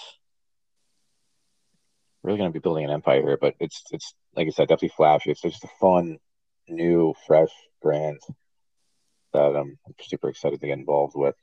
[2.22, 4.92] really going to be building an empire here, but it's, it's like I said, definitely
[4.96, 5.30] flashy.
[5.30, 6.18] It's just a fun,
[6.68, 8.18] new, fresh brand
[9.32, 11.36] that I'm super excited to get involved with.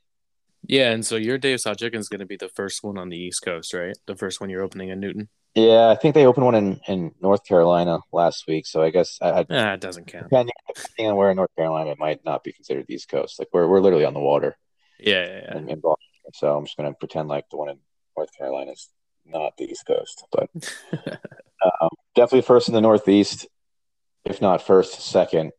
[0.66, 3.08] Yeah, and so your Dave's Hot Chicken is going to be the first one on
[3.08, 3.96] the East Coast, right?
[4.06, 5.28] The first one you're opening in Newton.
[5.54, 8.66] Yeah, I think they opened one in, in North Carolina last week.
[8.66, 10.24] So I guess I, I ah, it doesn't count.
[10.24, 13.38] Depending, depending, on where in North Carolina, it might not be considered the East Coast.
[13.38, 14.58] Like we're we're literally on the water.
[14.98, 15.58] Yeah, yeah, yeah.
[15.58, 16.04] In, Boston.
[16.34, 17.78] So I'm just going to pretend like the one in
[18.16, 18.88] North Carolina is
[19.24, 20.50] not the East Coast, but
[21.80, 23.46] um, definitely first in the Northeast,
[24.24, 25.52] if not first, second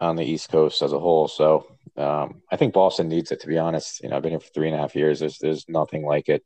[0.00, 1.28] on the East Coast as a whole.
[1.28, 3.40] So um, I think Boston needs it.
[3.40, 5.20] To be honest, you know, I've been here for three and a half years.
[5.20, 6.44] There's there's nothing like it,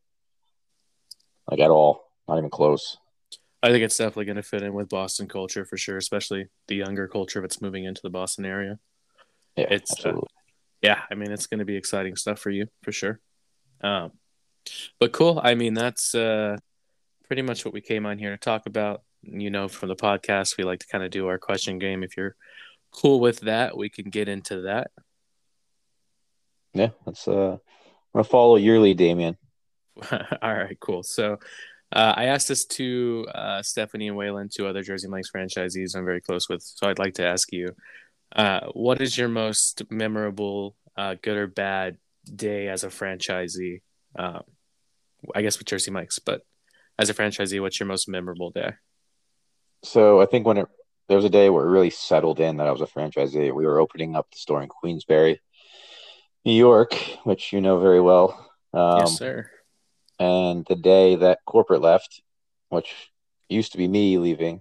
[1.51, 2.05] like at all.
[2.27, 2.99] Not even close.
[3.63, 6.77] I think it's definitely going to fit in with Boston culture for sure, especially the
[6.77, 8.79] younger culture that's moving into the Boston area.
[9.57, 10.05] Yeah, it's.
[10.05, 10.21] Uh,
[10.83, 13.21] yeah, I mean, it's going to be exciting stuff for you for sure.
[13.83, 14.13] Um,
[15.01, 15.41] but cool.
[15.43, 16.57] I mean, that's uh,
[17.27, 19.03] pretty much what we came on here to talk about.
[19.23, 22.03] You know, from the podcast, we like to kind of do our question game.
[22.05, 22.37] If you're
[22.93, 24.91] cool with that, we can get into that.
[26.75, 27.59] Yeah, that's uh, I'm
[28.15, 29.37] gonna follow yearly, Damien.
[30.13, 31.03] All right, cool.
[31.03, 31.39] So
[31.91, 36.05] uh, I asked this to uh, Stephanie and Waylon, two other Jersey Mike's franchisees I'm
[36.05, 36.63] very close with.
[36.63, 37.75] So I'd like to ask you,
[38.35, 43.83] uh, what is your most memorable, uh, good or bad day as a franchisee?
[44.19, 44.43] Um,
[45.35, 46.43] I guess with Jersey Mike's, but
[46.99, 48.73] as a franchisee, what's your most memorable day?
[49.83, 50.67] So I think when it
[51.09, 53.53] there was a day where it really settled in that I was a franchisee.
[53.55, 55.41] We were opening up the store in Queensbury,
[56.45, 58.51] New York, which you know very well.
[58.75, 59.51] Um, yes, sir.
[60.19, 62.23] And the day that corporate left,
[62.69, 63.11] which
[63.49, 64.61] used to be me leaving,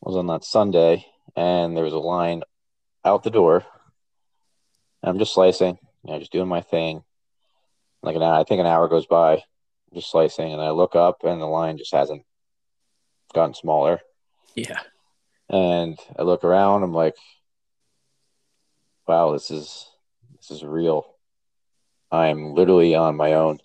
[0.00, 1.04] was on that Sunday,
[1.36, 2.42] and there was a line
[3.06, 3.64] out the door.
[5.02, 7.04] I'm just slicing, you know, just doing my thing.
[8.02, 9.42] Like an hour, I think an hour goes by,
[9.94, 12.24] just slicing, and I look up, and the line just hasn't
[13.32, 14.00] gotten smaller.
[14.54, 14.80] Yeah.
[15.48, 17.14] And I look around, I'm like,
[19.06, 19.88] wow, this is
[20.38, 21.06] this is real.
[22.10, 23.58] I'm literally on my own.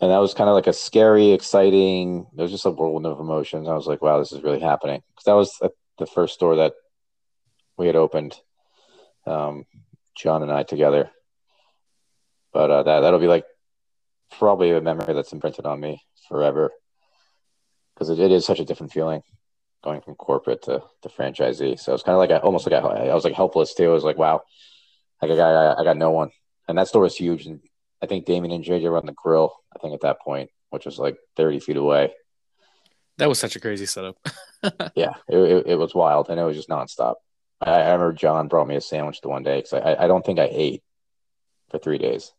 [0.00, 3.20] And that was kind of like a scary, exciting, it was just a whirlwind of
[3.20, 3.68] emotions.
[3.68, 5.02] I was like, wow, this is really happening.
[5.10, 6.74] Because that was the first store that
[7.76, 8.34] we had opened,
[9.26, 9.64] um,
[10.16, 11.10] John and I together.
[12.52, 13.44] But uh, that, that'll be like
[14.38, 16.70] probably a memory that's imprinted on me forever.
[17.94, 19.22] Because it, it is such a different feeling
[19.84, 21.78] going from corporate to, to franchisee.
[21.78, 23.90] So it's kind of like a, almost like I was like helpless too.
[23.90, 24.42] I was like, wow,
[25.20, 26.30] like I got I got no one,
[26.66, 27.46] and that store was huge.
[27.46, 27.60] And
[28.02, 29.54] I think Damien and JJ were on the grill.
[29.74, 32.12] I think at that point, which was like thirty feet away.
[33.18, 34.16] That was such a crazy setup.
[34.96, 37.14] yeah, it, it, it, was wild, and it was just nonstop.
[37.64, 40.24] I, I remember John brought me a sandwich the one day because I, I don't
[40.24, 40.82] think I ate
[41.70, 42.32] for three days.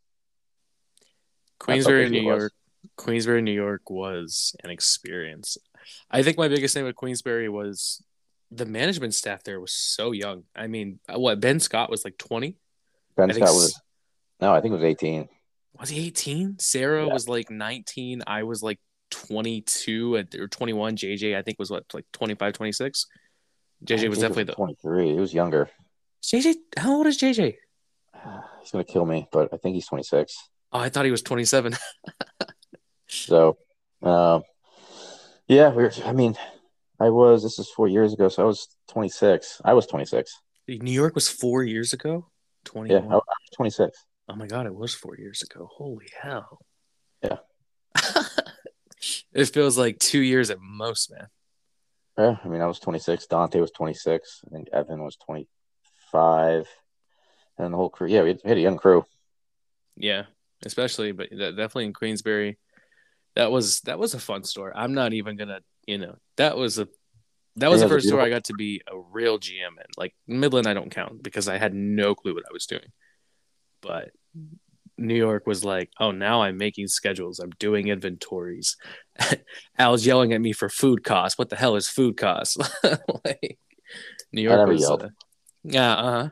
[1.59, 2.53] Queensbury, New York.
[2.97, 5.57] Queensbury, New York was an experience.
[6.11, 8.03] I think my biggest thing with Queensbury was
[8.51, 10.43] the management staff there was so young.
[10.55, 12.57] I mean, what Ben Scott was like twenty.
[13.15, 13.79] Ben Scott was
[14.39, 15.27] no, I think it was eighteen.
[15.79, 16.57] Was he eighteen?
[16.59, 17.13] Sarah yeah.
[17.13, 18.21] was like nineteen.
[18.27, 20.95] I was like twenty two or twenty one.
[20.95, 23.07] JJ I think was what like 25, 26?
[23.83, 25.13] JJ was definitely was the twenty three.
[25.13, 25.69] He was younger.
[26.23, 27.55] JJ, how old is JJ?
[28.61, 30.35] He's gonna kill me, but I think he's twenty six.
[30.71, 31.75] Oh, I thought he was twenty seven.
[33.07, 33.57] so,
[34.01, 34.43] um,
[35.47, 35.91] yeah, we're.
[36.03, 36.35] I mean,
[36.99, 37.43] I was.
[37.43, 39.61] This is four years ago, so I was 26.
[39.63, 40.33] I was 26.
[40.67, 42.27] New York was four years ago.
[42.65, 42.91] 20.
[42.91, 43.23] Yeah, I was
[43.55, 44.05] 26.
[44.29, 45.69] Oh my god, it was four years ago.
[45.71, 46.59] Holy hell.
[47.23, 47.37] Yeah.
[49.33, 51.27] it feels like two years at most, man.
[52.17, 53.27] Yeah, I mean, I was 26.
[53.27, 54.41] Dante was 26.
[54.47, 56.67] I think Evan was 25.
[57.57, 58.07] And the whole crew.
[58.07, 59.05] Yeah, we had a young crew.
[59.97, 60.23] Yeah,
[60.65, 62.57] especially, but definitely in Queensbury
[63.35, 64.75] that was that was a fun store.
[64.75, 66.87] I'm not even gonna, you know, that was a
[67.57, 69.85] that was yeah, the first store I got to be a real GM in.
[69.97, 72.91] Like Midland, I don't count because I had no clue what I was doing.
[73.81, 74.11] But
[74.97, 77.39] New York was like, oh, now I'm making schedules.
[77.39, 78.77] I'm doing inventories.
[79.77, 81.37] Al's yelling at me for food costs.
[81.37, 82.57] What the hell is food costs?
[83.25, 83.57] like
[84.31, 84.89] New York was.
[84.89, 85.09] Uh,
[85.63, 85.93] yeah.
[85.93, 86.29] Uh huh.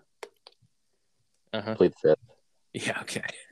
[1.53, 1.75] Uh huh.
[1.75, 2.19] Plead fifth.
[2.73, 2.99] Yeah.
[3.01, 3.23] Okay.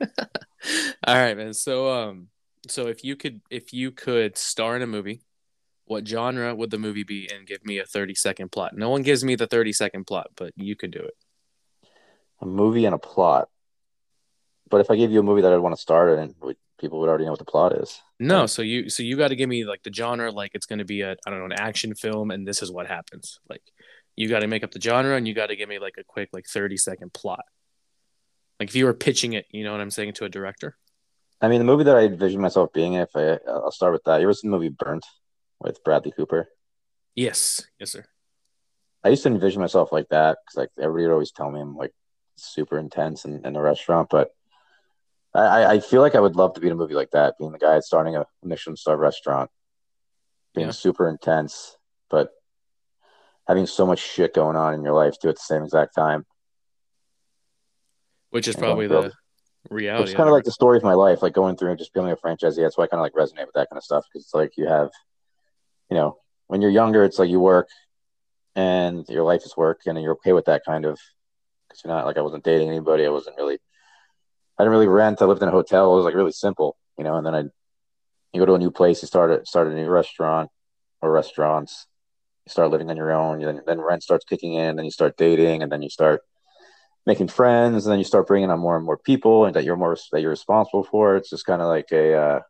[1.06, 1.54] All right, man.
[1.54, 2.28] So, um,
[2.68, 5.22] so if you could if you could star in a movie,
[5.84, 8.76] what genre would the movie be and give me a 30 second plot?
[8.76, 11.14] No one gives me the 30 second plot, but you could do it.
[12.40, 13.48] A movie and a plot.
[14.72, 16.98] But if I gave you a movie that I'd want to start in, would, people
[17.00, 18.00] would already know what the plot is.
[18.18, 20.78] No, so you so you got to give me like the genre, like it's going
[20.78, 23.38] to be a I don't know an action film, and this is what happens.
[23.50, 23.60] Like
[24.16, 26.04] you got to make up the genre, and you got to give me like a
[26.04, 27.44] quick like thirty second plot.
[28.58, 30.78] Like if you were pitching it, you know what I'm saying to a director.
[31.42, 34.22] I mean, the movie that I envision myself being if I, I'll start with that.
[34.22, 35.04] You ever seen the movie Burnt
[35.60, 36.48] with Bradley Cooper?
[37.14, 38.06] Yes, yes, sir.
[39.04, 41.76] I used to envision myself like that because like everybody would always tell me I'm
[41.76, 41.92] like
[42.36, 44.30] super intense in, in the restaurant, but
[45.34, 47.52] I, I feel like I would love to be in a movie like that, being
[47.52, 49.50] the guy starting a Michelin star restaurant,
[50.54, 50.72] being yeah.
[50.72, 51.76] super intense,
[52.10, 52.30] but
[53.48, 56.26] having so much shit going on in your life too at the same exact time.
[58.30, 59.12] Which is probably the
[59.70, 60.10] reality.
[60.10, 62.12] It's kind of like the story of my life, like going through and just becoming
[62.12, 62.62] a franchisee.
[62.62, 64.52] That's why I kind of like resonate with that kind of stuff because it's like
[64.56, 64.90] you have,
[65.90, 67.68] you know, when you're younger, it's like you work
[68.54, 70.98] and your life is work and you're okay with that kind of
[71.68, 73.06] because you're not like I wasn't dating anybody.
[73.06, 73.58] I wasn't really,
[74.58, 75.22] I didn't really rent.
[75.22, 75.92] I lived in a hotel.
[75.92, 77.16] It was like really simple, you know.
[77.16, 77.40] And then I,
[78.32, 80.50] you go to a new place, you start a, start a new restaurant
[81.00, 81.86] or restaurants.
[82.46, 83.40] You start living on your own.
[83.40, 84.76] Then then rent starts kicking in.
[84.76, 86.22] Then you start dating, and then you start
[87.06, 89.76] making friends, and then you start bringing on more and more people, and that you're
[89.76, 91.16] more that you're responsible for.
[91.16, 92.40] It's just kind of like a uh,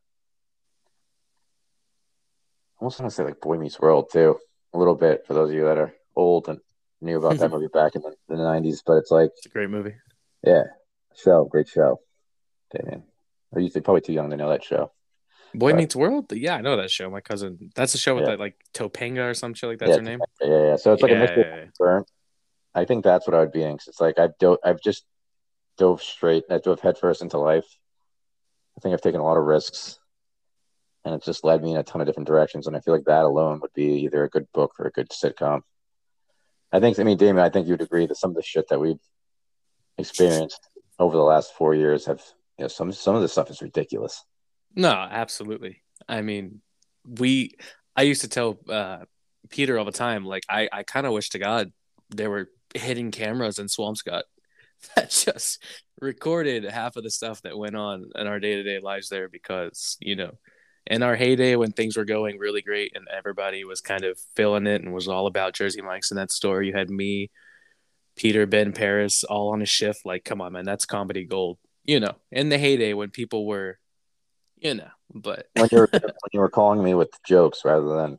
[2.81, 4.39] almost want to say like Boy Meets World too,
[4.75, 6.59] a little bit for those of you that are old and
[7.01, 8.83] knew about that movie back in the, the 90s.
[8.85, 9.95] But it's like It's a great movie.
[10.45, 10.65] yeah,
[11.17, 12.01] show, great show.
[12.75, 13.03] Damn,
[13.55, 14.93] are you probably too young to know that show?
[15.55, 15.77] Boy Right.
[15.77, 16.33] Meets World.
[16.33, 17.11] Yeah, I know that show.
[17.11, 17.71] My cousin.
[17.75, 18.31] That's a show with Yeah.
[18.31, 20.21] that like Topanga or some shit like that's yeah, her name.
[20.41, 20.77] Yeah, yeah.
[20.77, 21.65] So it's like yeah, a mix of yeah, yeah.
[21.79, 22.11] burnt.
[22.75, 23.77] I think that's what I would be in.
[23.77, 25.05] 'cause it's like I've do- I've just
[25.77, 26.45] dove straight.
[26.49, 27.67] I dove headfirst into life.
[28.79, 29.99] I think I've taken a lot of risks,
[31.05, 32.67] and it's just led me in a ton of different directions.
[32.67, 35.11] And I feel like that alone would be either a good book or a good
[35.11, 35.61] sitcom.
[36.73, 36.99] I think.
[36.99, 39.01] I mean, Damien, I think you'd agree that some of the shit that we've
[39.99, 40.67] experienced
[41.03, 42.23] over the last four years have,
[42.59, 44.25] you know, some some of the stuff is ridiculous.
[44.75, 45.83] No, absolutely.
[46.09, 46.61] I mean,
[47.05, 47.53] we.
[47.95, 49.01] I used to tell uh,
[49.51, 51.73] Peter all the time, like I, I kind of wish to God
[52.11, 54.23] there were hidden cameras in Swampscott
[54.97, 55.63] that just
[56.01, 59.29] recorded half of the stuff that went on in our day to day lives there,
[59.29, 60.33] because you know,
[60.87, 64.67] in our heyday when things were going really great and everybody was kind of feeling
[64.67, 67.31] it and was all about Jersey Mike's in that store, you had me,
[68.17, 70.05] Peter, Ben, Paris, all on a shift.
[70.05, 71.59] Like, come on, man, that's comedy gold.
[71.85, 73.79] You know, in the heyday when people were,
[74.57, 78.19] you know, but When you were when you were calling me with jokes rather than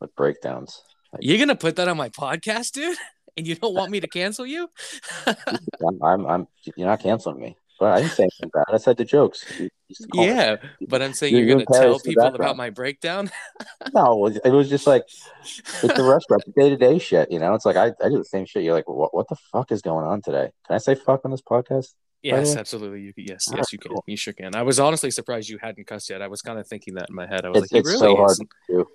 [0.00, 0.82] with breakdowns.
[1.20, 2.96] You're gonna put that on my podcast, dude,
[3.36, 4.68] and you don't want me to cancel you?
[5.26, 7.56] I'm, I'm, I'm, you're not canceling me.
[7.80, 8.64] I didn't say anything bad.
[8.72, 9.44] I said the jokes.
[9.58, 10.56] You used to call me- yeah,
[10.88, 13.30] but I'm saying You- you're gonna tell people about my breakdown.
[13.94, 17.30] No, it was- it just like it's the restaurant, day to day shit.
[17.30, 18.62] You know, it's like I, I do the same shit.
[18.64, 20.50] You're like, what, what the fuck is going on today?
[20.66, 21.94] Can I say fuck on this podcast?
[22.22, 23.02] yes, absolutely.
[23.02, 23.92] You yes, Ah, yes, you can.
[23.92, 24.02] cool.
[24.06, 24.56] You sure can.
[24.56, 26.22] I was honestly surprised you hadn't cussed yet.
[26.22, 27.44] I was kind of thinking that in my head.
[27.44, 28.86] I was It's, like, he it's really so hard to do.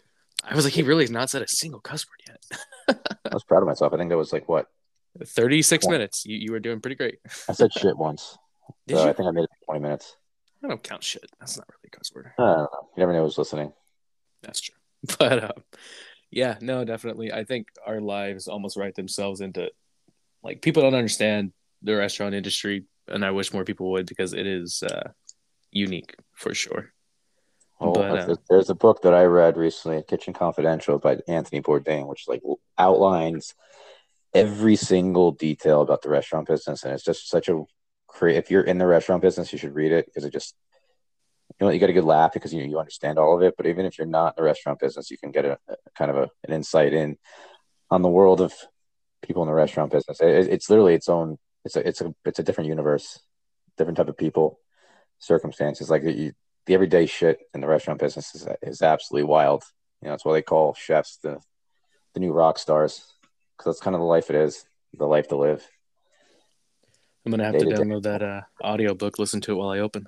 [0.44, 2.38] I was like, he really has not said a single cuss word
[2.90, 3.00] yet.
[3.32, 3.94] I was proud of myself.
[3.94, 4.68] I think that was like what
[5.26, 5.92] 36 Cool.
[5.92, 6.26] minutes.
[6.26, 7.20] You, you were doing pretty great.
[7.48, 8.38] I said shit once.
[8.92, 9.10] Did so you?
[9.10, 10.18] I think I made it 20 minutes.
[10.64, 11.26] I don't count shit.
[11.40, 12.32] That's not really a cuss word.
[12.38, 12.90] I don't know.
[12.96, 13.74] You never know who's listening.
[14.44, 14.76] That's true.
[15.18, 15.64] But um,
[16.30, 17.34] yeah, no, definitely.
[17.34, 19.72] I think our lives almost write themselves into
[20.44, 24.46] like people don't understand the restaurant industry, and I wish more people would because it
[24.46, 25.10] is uh,
[25.72, 26.94] unique for sure.
[27.80, 32.08] Oh, But, uh, there's a book that I read recently, Kitchen Confidential by Anthony Bourdain,
[32.08, 32.44] which like
[32.78, 33.56] outlines
[34.36, 37.64] every single detail about the restaurant business, and it's just such a
[38.12, 38.38] create.
[38.38, 40.56] If you're in the restaurant business, you should read it because it just
[41.60, 43.56] you know you get a good laugh because you you understand all of it.
[43.58, 46.12] But even if you're not in the restaurant business, you can get a, a kind
[46.12, 47.18] of a, an insight in
[47.90, 48.54] on the world of
[49.22, 50.20] people in the restaurant business.
[50.22, 51.38] It, it's literally its own.
[51.66, 53.20] It's a it's a it's a different universe,
[53.78, 54.60] different type of people,
[55.20, 55.90] circumstances.
[55.90, 56.34] Like you,
[56.66, 59.64] the everyday shit in the restaurant business is is absolutely wild.
[60.02, 61.40] You know, that's why they call chefs the
[62.14, 63.06] the new rock stars
[63.58, 64.66] because that's kind of the life it is,
[64.98, 65.68] the life to live.
[67.26, 67.84] I'm gonna have to Day to day.
[67.84, 70.06] download that uh, audio book, listen to it while I open.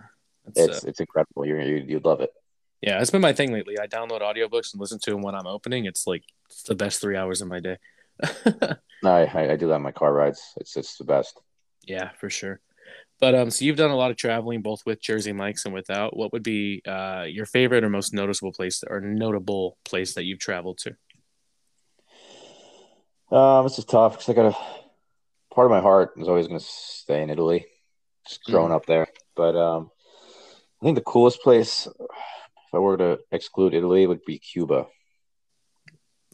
[0.47, 1.45] It's, uh, It's incredible.
[1.45, 2.31] You're, you you'd love it.
[2.81, 3.77] yeah, it's been my thing lately.
[3.79, 5.85] I download audiobooks and listen to them when I'm opening.
[5.85, 7.77] It's like it's the best three hours of my day.
[9.03, 10.41] No, I, I I do that on my car rides.
[10.57, 11.37] It's it's the best.
[11.85, 12.61] Yeah, for sure.
[13.19, 16.15] But um, so you've done a lot of traveling, both with Jersey Mike's and without.
[16.15, 20.39] What would be uh your favorite or most noticeable place or notable place that you've
[20.39, 20.95] traveled to?
[23.35, 24.82] Um, this is tough because I got a
[25.53, 27.65] part of my heart is always going to stay in Italy,
[28.27, 29.07] just growing up there.
[29.35, 29.91] But um,
[30.81, 34.87] I think the coolest place, if I were to exclude Italy, would be Cuba.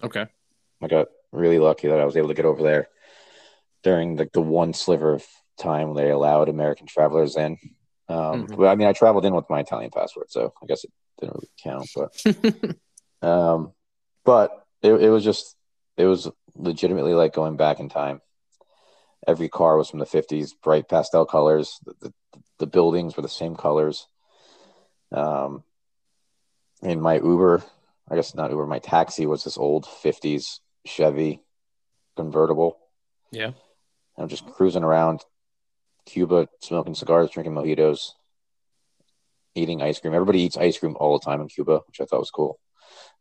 [0.02, 0.26] Okay.
[0.82, 2.88] I got really lucky that I was able to get over there
[3.84, 5.26] during like the one sliver of
[5.58, 7.58] time they allowed American travelers in.
[8.08, 8.58] Um, Mhm.
[8.58, 11.36] but, I mean, I traveled in with my Italian passport, so I guess it didn't
[11.36, 11.90] really count.
[11.96, 12.78] But
[13.28, 13.74] um,
[14.24, 15.56] but it, it was just
[15.98, 18.22] it was legitimately like going back in time.
[19.30, 21.80] Every car was from the '50s, bright pastel colors.
[21.86, 22.14] The, the,
[22.58, 24.08] the buildings were the same colors.
[25.12, 25.64] Um,
[26.82, 27.64] in my Uber,
[28.10, 31.42] I guess not Uber, my taxi was this old '50s Chevy
[32.16, 32.80] convertible.
[33.32, 33.52] Yeah.
[34.18, 35.24] I'm just cruising around
[36.08, 38.14] Cuba, smoking cigars, drinking mojitos,
[39.54, 40.16] eating ice cream.
[40.16, 42.60] Everybody eats ice cream all the time in Cuba, which I thought was cool.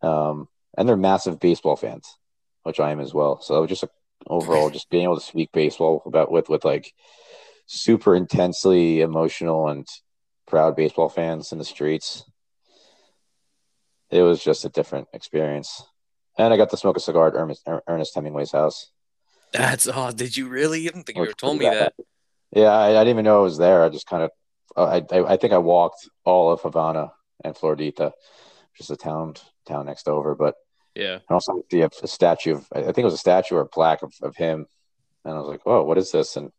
[0.01, 2.17] Um, and they're massive baseball fans,
[2.63, 3.43] which I am as well.
[3.43, 3.85] So just
[4.29, 6.93] overall, just being able to speak baseball about with with like
[7.67, 9.87] super intensely emotional and
[10.47, 12.25] proud baseball fans in the streets.
[14.11, 15.85] It was just a different experience.
[16.39, 18.91] And I got to smoke a cigar at Ernest, er, Ernest Hemingway's house.
[19.53, 20.89] That's oh, did you really?
[20.89, 21.95] I don't think you ever told me that.
[22.53, 23.85] Yeah, I, I didn't even know it was there.
[23.85, 24.31] I just kind of,
[24.77, 27.13] uh, I, I, I think I walked all of Havana
[27.45, 28.13] and Floridita,
[28.73, 29.35] which is a town
[29.67, 30.35] town next over.
[30.35, 30.55] But
[30.99, 31.19] Yeah.
[31.31, 33.67] I also see a, a statue of, I think it was a statue or a
[33.67, 34.67] plaque of, of him,
[35.25, 36.51] and I was like, "Whoa, what is this?" And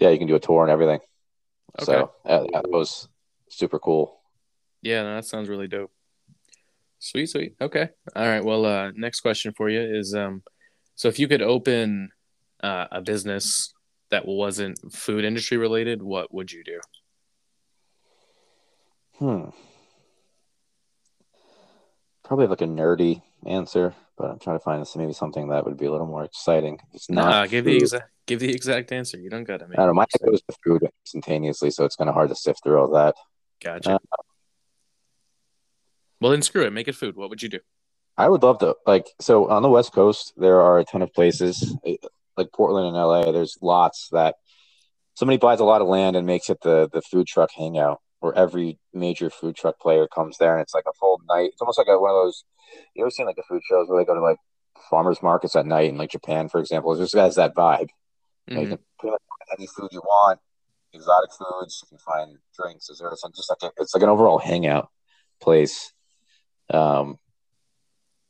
[0.00, 0.98] Yeah, you can do a tour and everything.
[1.80, 1.84] Okay.
[1.84, 3.08] So uh, that was
[3.48, 4.20] super cool.
[4.82, 5.92] Yeah, no, that sounds really dope.
[6.98, 7.54] Sweet, sweet.
[7.60, 7.90] Okay.
[8.16, 8.44] All right.
[8.44, 10.42] Well, uh, next question for you is um,
[10.96, 12.10] so if you could open
[12.62, 13.72] uh, a business
[14.10, 16.80] that wasn't food industry related, what would you do?
[19.18, 19.50] Hmm.
[22.26, 25.76] Probably like a nerdy answer, but I'm trying to find this maybe something that would
[25.76, 26.80] be a little more exciting.
[26.92, 27.30] It's not.
[27.30, 29.16] Nah, give the exact give the exact answer.
[29.16, 29.78] You don't gotta make.
[29.78, 30.00] I don't know.
[30.00, 33.14] Head goes to food instantaneously, so it's kind of hard to sift through all that.
[33.62, 33.94] Gotcha.
[33.94, 33.98] Uh,
[36.20, 36.72] well, then screw it.
[36.72, 37.14] Make it food.
[37.14, 37.60] What would you do?
[38.16, 41.12] I would love to like so on the West Coast there are a ton of
[41.12, 41.94] places eh,
[42.36, 43.30] like Portland and LA.
[43.30, 44.34] There's lots that
[45.14, 48.34] somebody buys a lot of land and makes it the the food truck hangout where
[48.34, 51.50] every major food truck player comes there and it's like a full night.
[51.52, 52.44] It's almost like a, one of those
[52.94, 54.38] you ever seen like the food shows where they go to like
[54.90, 56.92] farmers markets at night in like Japan, for example.
[56.92, 57.88] It just has that vibe.
[58.46, 60.38] You, know, you can pretty much find any food you want,
[60.92, 61.82] exotic foods.
[61.82, 64.88] You can find drinks, desserts, and just like a, it's like an overall hangout
[65.40, 65.92] place.
[66.70, 67.18] Um,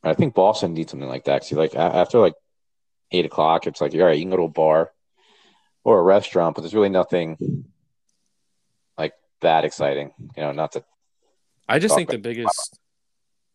[0.03, 1.43] I think Boston needs something like that.
[1.43, 2.35] See, like after like
[3.11, 4.91] eight o'clock, it's like all right, you can go to a bar
[5.83, 7.65] or a restaurant, but there's really nothing
[9.41, 10.11] that exciting.
[10.35, 10.83] You know, not to
[11.67, 12.79] I just think the biggest.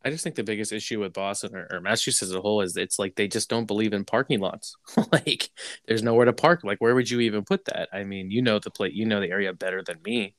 [0.05, 2.77] I just think the biggest issue with Boston or, or Massachusetts as a whole is
[2.77, 4.77] it's like they just don't believe in parking lots.
[5.13, 5.49] like,
[5.87, 6.65] there's nowhere to park.
[6.65, 7.89] Like, where would you even put that?
[7.93, 10.35] I mean, you know the plate, you know the area better than me.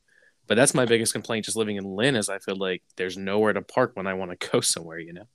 [0.48, 3.54] But that's my biggest complaint just living in Lynn is I feel like there's nowhere
[3.54, 5.00] to park when I want to go somewhere.
[5.00, 5.28] You know.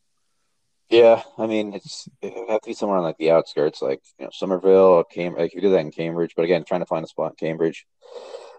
[0.91, 4.03] Yeah, I mean, it's it would have to be somewhere on like the outskirts, like
[4.19, 5.41] you know, Somerville, or Cambridge.
[5.41, 7.87] Like you do that in Cambridge, but again, trying to find a spot in Cambridge.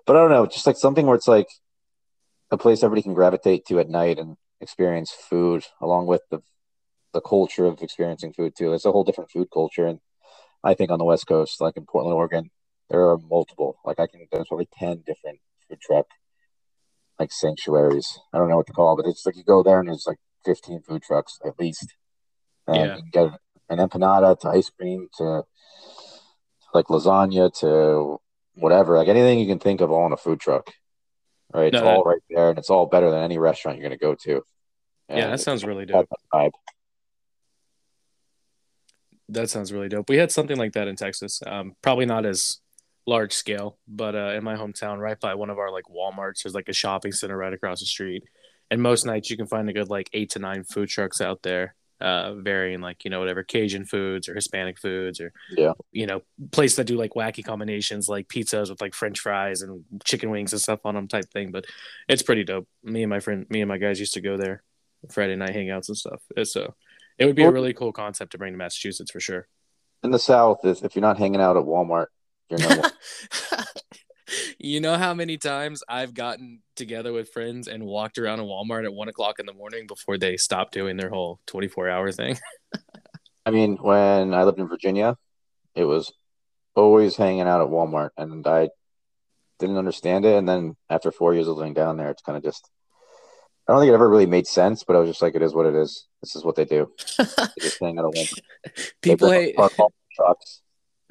[0.09, 1.45] But I don't know, just like something where it's like
[2.49, 6.39] a place everybody can gravitate to at night and experience food, along with the
[7.13, 8.73] the culture of experiencing food too.
[8.73, 9.99] It's a whole different food culture, and
[10.63, 12.49] I think on the West Coast, like in Portland, Oregon,
[12.89, 13.77] there are multiple.
[13.85, 16.07] Like I can, there's probably ten different food truck
[17.19, 18.17] like sanctuaries.
[18.33, 20.07] I don't know what to call, it, but it's like you go there and there's
[20.07, 21.85] like 15 food trucks at least.
[22.65, 22.95] And Yeah.
[22.95, 23.39] you can get
[23.69, 25.43] an empanada to ice cream to
[26.73, 28.17] like lasagna to
[28.59, 30.71] whatever, like anything you can think of all in a food truck.
[31.53, 31.73] Right?
[31.73, 34.05] It's No, all right there and it's all better than any restaurant you're going to
[34.05, 34.43] go to.
[35.09, 36.07] yeah, that sounds really dope.
[36.31, 36.51] that.
[39.29, 40.09] That sounds really dope.
[40.09, 41.41] We had something like that in Texas.
[41.45, 42.59] Um, probably not as
[43.05, 46.55] large scale, but uh, in my hometown, right by one of our like WalMarts, there's
[46.55, 48.23] like a shopping center right across the street.
[48.71, 51.41] And most nights you can find a good like eight to nine food trucks out
[51.41, 55.73] there, uh, varying like you know whatever Cajun foods or Hispanic foods or Yeah.
[55.91, 56.21] you know
[56.51, 60.53] places that do like wacky combinations like pizzas with like French fries and chicken wings
[60.53, 61.51] and stuff on them type thing.
[61.51, 61.65] But
[62.07, 62.67] it's pretty dope.
[62.83, 64.63] Me and my friend, me and my guys used to go there
[65.11, 66.21] Friday night hangouts and stuff.
[66.43, 66.73] So
[67.17, 69.47] it would be a really cool concept to bring to Massachusetts for sure.
[70.03, 72.07] In the South, if if you're not hanging out at Walmart,
[72.49, 72.81] you're no
[74.57, 78.85] you know how many times I've gotten together with friends and walked around a Walmart
[78.85, 82.37] at one o'clock in the morning before they stopped doing their whole 24 hour thing?
[83.45, 85.17] I mean, when I lived in Virginia,
[85.75, 86.11] it was
[86.75, 88.69] always hanging out at Walmart, and I
[89.59, 90.35] didn't understand it.
[90.35, 92.69] And then after four years of living down there, it's kind of just,
[93.67, 95.53] I don't think it ever really made sense, but I was just like, it is
[95.53, 96.05] what it is.
[96.21, 96.91] This is what they do.
[97.17, 98.91] They just hang out at Walmart.
[99.01, 100.61] People hate park all the trucks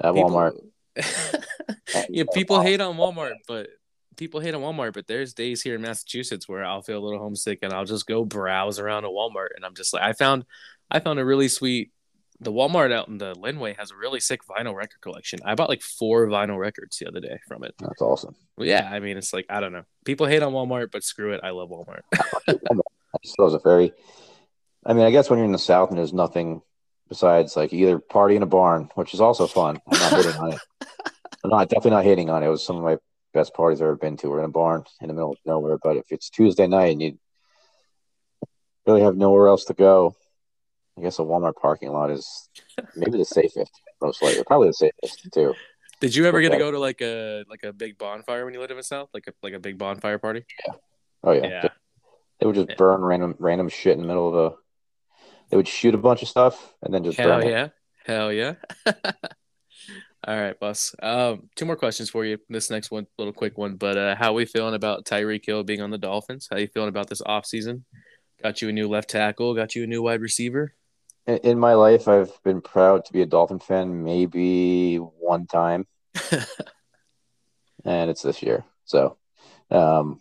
[0.01, 0.53] at people- Walmart.
[2.09, 3.67] yeah, people hate on Walmart, but
[4.17, 7.19] people hate on Walmart, but there's days here in Massachusetts where I'll feel a little
[7.19, 10.45] homesick and I'll just go browse around a Walmart and I'm just like I found
[10.91, 11.91] I found a really sweet
[12.41, 15.39] the Walmart out in the Lynnway has a really sick vinyl record collection.
[15.43, 17.75] I bought like four vinyl records the other day from it.
[17.79, 18.35] That's awesome.
[18.57, 19.83] Yeah, I mean it's like I don't know.
[20.05, 22.01] People hate on Walmart, but screw it, I love Walmart.
[22.13, 23.91] I just thought it was a very,
[24.85, 26.61] I mean, I guess when you're in the South and there's nothing
[27.09, 29.79] besides like either party in a barn, which is also fun.
[29.91, 30.59] I'm not hating on it.
[31.43, 32.47] I'm not definitely not hating on it.
[32.47, 32.97] It was some of my
[33.33, 34.29] best parties I've ever been to.
[34.29, 35.77] We're in a barn in the middle of nowhere.
[35.81, 37.19] But if it's Tuesday night and you
[38.85, 40.15] really have nowhere else to go,
[40.97, 42.49] I guess a Walmart parking lot is
[42.95, 44.43] maybe the safest, most likely.
[44.43, 45.53] Probably the safest too.
[46.01, 48.59] Did you ever get to go to like a like a big bonfire when you
[48.59, 49.09] lived in the South?
[49.13, 50.45] Like a like a big bonfire party?
[50.65, 50.73] Yeah.
[51.23, 51.47] Oh yeah.
[51.47, 51.67] Yeah.
[52.39, 52.75] They would just Yeah.
[52.77, 54.55] burn random random shit in the middle of a.
[55.49, 57.51] They would shoot a bunch of stuff and then just Hell burn it.
[57.51, 57.67] yeah.
[58.05, 58.55] Hell yeah.
[60.27, 60.93] All right, boss.
[61.01, 62.37] Um, two more questions for you.
[62.49, 65.63] This next one, little quick one, but uh, how are we feeling about Tyreek Hill
[65.63, 66.47] being on the Dolphins?
[66.51, 67.83] How you feeling about this offseason?
[68.43, 70.73] Got you a new left tackle, got you a new wide receiver.
[71.25, 75.87] In, in my life, I've been proud to be a Dolphin fan maybe one time,
[77.85, 78.65] and it's this year.
[78.83, 79.17] So,
[79.71, 80.19] um,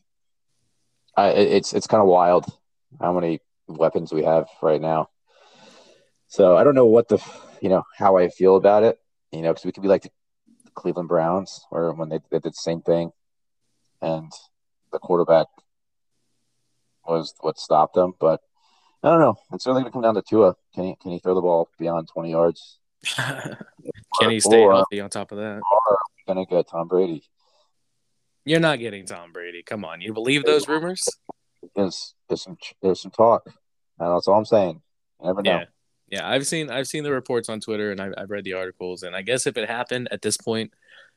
[1.16, 2.46] I it's it's kind of wild
[3.00, 5.08] how many weapons we have right now.
[6.28, 7.18] So I don't know what the
[7.60, 8.98] you know how I feel about it.
[9.32, 10.10] You know, because we could be like the
[10.74, 13.10] Cleveland Browns, or when they, they did the same thing,
[14.00, 14.30] and
[14.92, 15.46] the quarterback
[17.06, 18.12] was what stopped them.
[18.18, 18.40] But
[19.02, 19.36] I don't know.
[19.52, 20.54] It's really going to come down to Tua.
[20.74, 22.78] Can he can he throw the ball beyond twenty yards?
[24.20, 25.60] Can he stay Or- healthy on top of that?
[25.70, 27.22] Or going to get Tom Brady?
[28.44, 29.62] You're not getting Tom Brady.
[29.62, 31.06] Come on, you believe those rumors?
[31.76, 33.44] There's there's some there's some talk.
[34.00, 34.82] And that's all I'm saying.
[35.20, 35.50] You never know.
[35.50, 35.64] Yeah,
[36.10, 36.28] yeah.
[36.28, 39.14] I've seen I've seen the reports on Twitter and I've, I've read the articles, and
[39.14, 40.72] I guess if it happened at this point,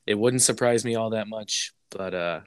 [0.05, 1.73] it wouldn't surprise me all that much.
[1.91, 2.39] But uh,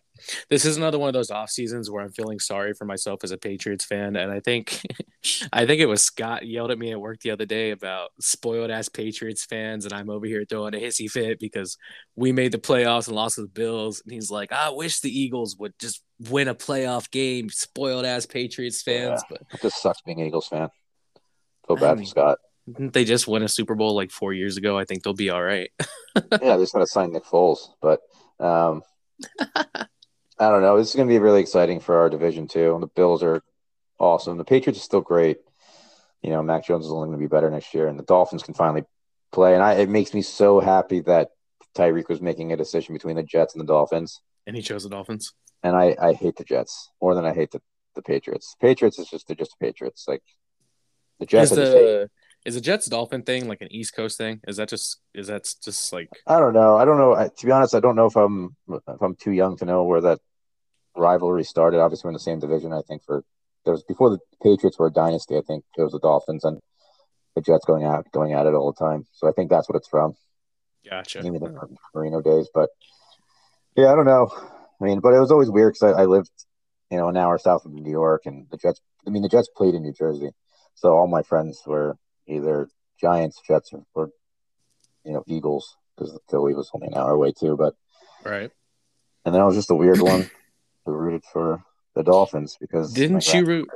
[0.49, 3.31] this is another one of those off seasons where I'm feeling sorry for myself as
[3.31, 4.81] a Patriots fan, and I think
[5.53, 8.71] I think it was Scott yelled at me at work the other day about spoiled
[8.71, 11.77] ass Patriots fans, and I'm over here throwing a hissy fit because
[12.17, 15.17] we made the playoffs and lost to the Bills, and he's like, I wish the
[15.17, 20.01] Eagles would just win a playoff game, spoiled ass Patriots fans, but It just sucks
[20.03, 20.71] being an Eagles fan.
[21.67, 22.39] Feel I bad mean- for Scott.
[22.67, 24.79] Didn't they just win a Super Bowl like four years ago?
[24.79, 25.71] I think they'll be all right.
[26.17, 27.59] yeah, they're just going to sign Nick Foles.
[27.83, 28.01] But
[28.41, 28.83] um,
[29.55, 30.79] I don't know.
[30.79, 32.79] This is going to be really exciting for our division too.
[32.81, 33.43] The Bills are
[33.99, 34.39] awesome.
[34.39, 35.39] The Patriots are still great.
[36.23, 38.43] You know, Mac Jones is only going to be better next year, and the Dolphins
[38.43, 38.85] can finally
[39.31, 39.53] play.
[39.53, 41.33] And I, it makes me so happy that
[41.77, 44.23] Tyreek was making a decision between the Jets and the Dolphins.
[44.47, 45.35] And he chose the Dolphins.
[45.63, 47.61] And I, I hate the Jets more than I hate the,
[47.95, 48.57] the Patriots.
[48.59, 50.07] Patriots is just they're just the Patriots.
[50.09, 50.23] Like
[51.25, 51.65] the Jets Is hate.
[51.65, 52.11] the
[52.45, 54.41] is the Jets Dolphin thing like an East Coast thing?
[54.47, 56.77] Is that just is that just like I don't know.
[56.77, 57.15] I don't know.
[57.15, 59.85] I, to be honest, I don't know if I'm if I'm too young to know
[59.85, 60.21] where that
[60.95, 61.81] rivalry started.
[61.81, 62.73] Obviously, we're in the same division.
[62.73, 63.25] I think for
[63.65, 65.37] there was before the Patriots were a dynasty.
[65.37, 66.61] I think it was the Dolphins and
[67.35, 69.07] the Jets going out going at it all the time.
[69.13, 70.15] So I think that's what it's from.
[70.89, 71.23] gotcha?
[71.23, 71.75] Maybe the hmm.
[71.95, 72.69] Marino days, but
[73.75, 74.31] yeah, I don't know.
[74.81, 76.31] I mean, but it was always weird because I, I lived,
[76.91, 78.81] you know, an hour south of New York, and the Jets.
[79.07, 80.31] I mean, the Jets played in New Jersey,
[80.75, 81.97] so all my friends were
[82.27, 82.69] either
[83.01, 84.11] Giants, Jets, or, or
[85.05, 87.57] you know, Eagles because Philly was only an hour away too.
[87.57, 87.75] But
[88.25, 88.51] Right?
[89.25, 90.31] and then I was just a weird one
[90.85, 91.63] who rooted for
[91.95, 93.69] the Dolphins because Didn't you root?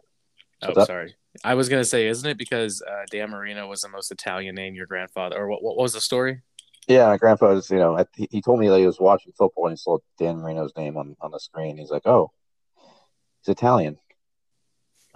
[0.62, 0.86] Oh, up?
[0.86, 1.14] sorry.
[1.44, 4.74] I was gonna say, isn't it because uh, Dan Marino was the most Italian name
[4.74, 5.62] your grandfather, or what?
[5.62, 6.42] What was the story?
[6.88, 9.66] Yeah, my grandpa was, you know, he, he told me that he was watching football
[9.66, 11.76] and he saw Dan Marino's name on, on the screen.
[11.76, 12.32] He's like, oh,
[13.42, 13.98] he's Italian.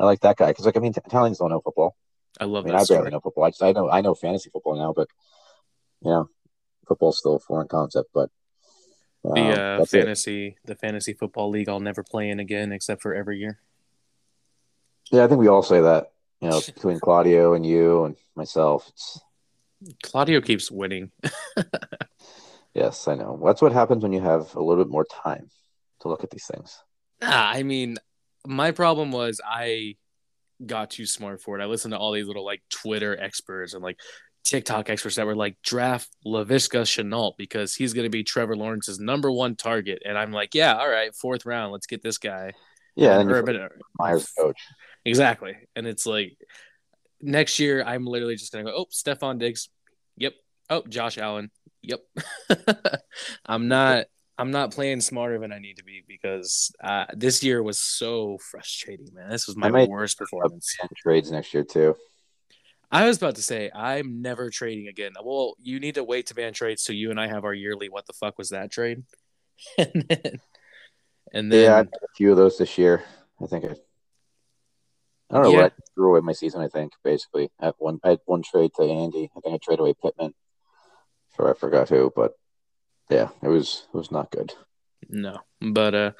[0.03, 1.97] I like that guy because, like, I mean, Italians don't know football.
[2.41, 2.51] I love.
[2.51, 3.11] I love mean, that I barely story.
[3.13, 3.45] know football.
[3.45, 5.09] I just, I know, I know fantasy football now, but
[6.03, 6.29] you know,
[6.89, 8.11] football's still a foreign concept.
[8.13, 8.31] But
[9.25, 9.99] um, The uh, that's it.
[10.01, 13.61] fantasy, the fantasy football league, I'll never play in again, except for every year.
[15.13, 16.11] Yeah, I think we all say that.
[16.41, 19.21] You know, between Claudio and you and myself, it's
[20.03, 21.13] Claudio keeps winning.
[22.75, 23.41] yes, I know.
[23.45, 25.51] That's what happens when you have a little bit more time
[26.01, 26.83] to look at these things.
[27.21, 27.99] Ah, I mean,
[28.47, 29.97] my problem was I
[30.65, 31.63] got too smart for it.
[31.63, 33.99] I listened to all these little like Twitter experts and like
[34.45, 38.99] TikTok experts that were like draft Laviska Shenault because he's going to be Trevor Lawrence's
[38.99, 40.03] number one target.
[40.05, 42.53] And I'm like, yeah, all right, fourth round, let's get this guy.
[42.97, 43.69] Yeah, and Urban-
[43.99, 44.61] Meyer's coach.
[45.05, 45.57] exactly.
[45.75, 46.37] And it's like
[47.21, 49.69] next year, I'm literally just going to go, oh, Stefon Diggs.
[50.17, 50.35] Yep.
[50.69, 51.51] Oh, Josh Allen.
[51.83, 52.01] Yep.
[53.47, 54.07] I'm not.
[54.43, 58.39] I'm not playing smarter than I need to be because uh, this year was so
[58.39, 59.31] frustrating, man.
[59.31, 60.77] This was my worst performance.
[60.97, 61.95] Trades next year too.
[62.91, 65.13] I was about to say I'm never trading again.
[65.23, 67.89] Well, you need to wait to ban trades so you and I have our yearly.
[67.89, 69.05] What the fuck was that trade?
[69.79, 70.41] and then,
[71.33, 73.05] and then yeah, I had a few of those this year.
[73.41, 73.77] I think I.
[75.31, 75.51] I don't know.
[75.51, 75.63] Yeah.
[75.63, 76.63] what I threw away my season.
[76.63, 78.01] I think basically I had one.
[78.03, 79.31] I had one trade to Andy.
[79.37, 80.35] I think I traded away Pittman.
[81.37, 82.33] For I forgot who, but
[83.13, 84.53] yeah, it was it was not good.
[85.09, 85.39] No.
[85.61, 86.11] But uh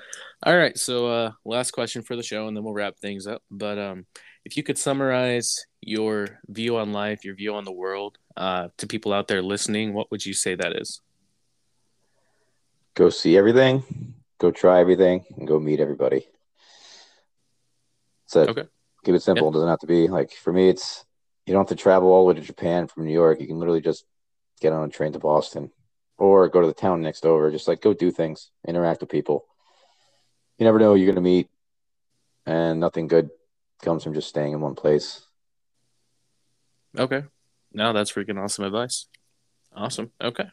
[0.45, 3.43] all right, so uh last question for the show and then we'll wrap things up.
[3.51, 4.07] But um
[4.45, 8.87] if you could summarize your view on life, your view on the world, uh to
[8.87, 11.01] people out there listening, what would you say that is?
[12.95, 13.83] Go see everything.
[14.39, 16.27] Go try everything, and go meet everybody.
[18.27, 18.43] So.
[18.43, 18.65] Okay.
[19.05, 19.49] Keep it simple.
[19.49, 20.69] It doesn't have to be like for me.
[20.69, 21.05] It's
[21.45, 23.41] you don't have to travel all the way to Japan from New York.
[23.41, 24.05] You can literally just
[24.61, 25.73] get on a train to Boston,
[26.23, 27.51] or go to the town next over.
[27.51, 29.45] Just like go do things, interact with people.
[30.57, 31.51] You never know who you're gonna meet,
[32.47, 33.31] and nothing good
[33.83, 35.27] comes from just staying in one place.
[36.97, 37.25] Okay.
[37.73, 39.07] No, that's freaking awesome advice.
[39.75, 40.13] Awesome.
[40.23, 40.45] Okay.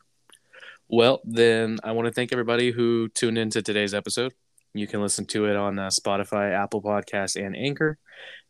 [0.88, 4.34] Well, then I want to thank everybody who tuned into today's episode.
[4.74, 7.98] You can listen to it on uh, Spotify, Apple Podcasts, and Anchor.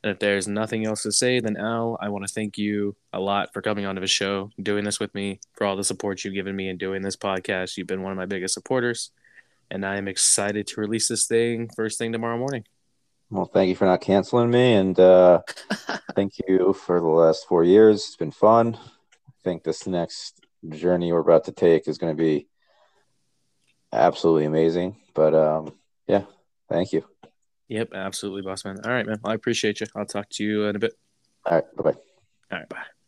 [0.04, 3.20] And if there's nothing else to say, then Al, I want to thank you a
[3.20, 6.34] lot for coming onto the show, doing this with me, for all the support you've
[6.34, 7.78] given me in doing this podcast.
[7.78, 9.12] You've been one of my biggest supporters,
[9.70, 12.66] and I am excited to release this thing first thing tomorrow morning.
[13.30, 15.42] Well, thank you for not canceling me, and uh,
[16.16, 18.06] thank you for the last four years.
[18.06, 18.76] It's been fun.
[18.76, 22.48] I think this next journey we're about to take is going to be
[23.94, 24.96] absolutely amazing.
[25.14, 25.74] But um,
[26.10, 26.24] yeah,
[26.68, 27.06] thank you.
[27.68, 28.80] Yep, absolutely, boss man.
[28.84, 29.20] All right, man.
[29.24, 29.88] I appreciate you.
[29.96, 30.94] I'll talk to you in a bit.
[31.46, 31.98] All right, bye bye.
[32.52, 32.99] All right, bye.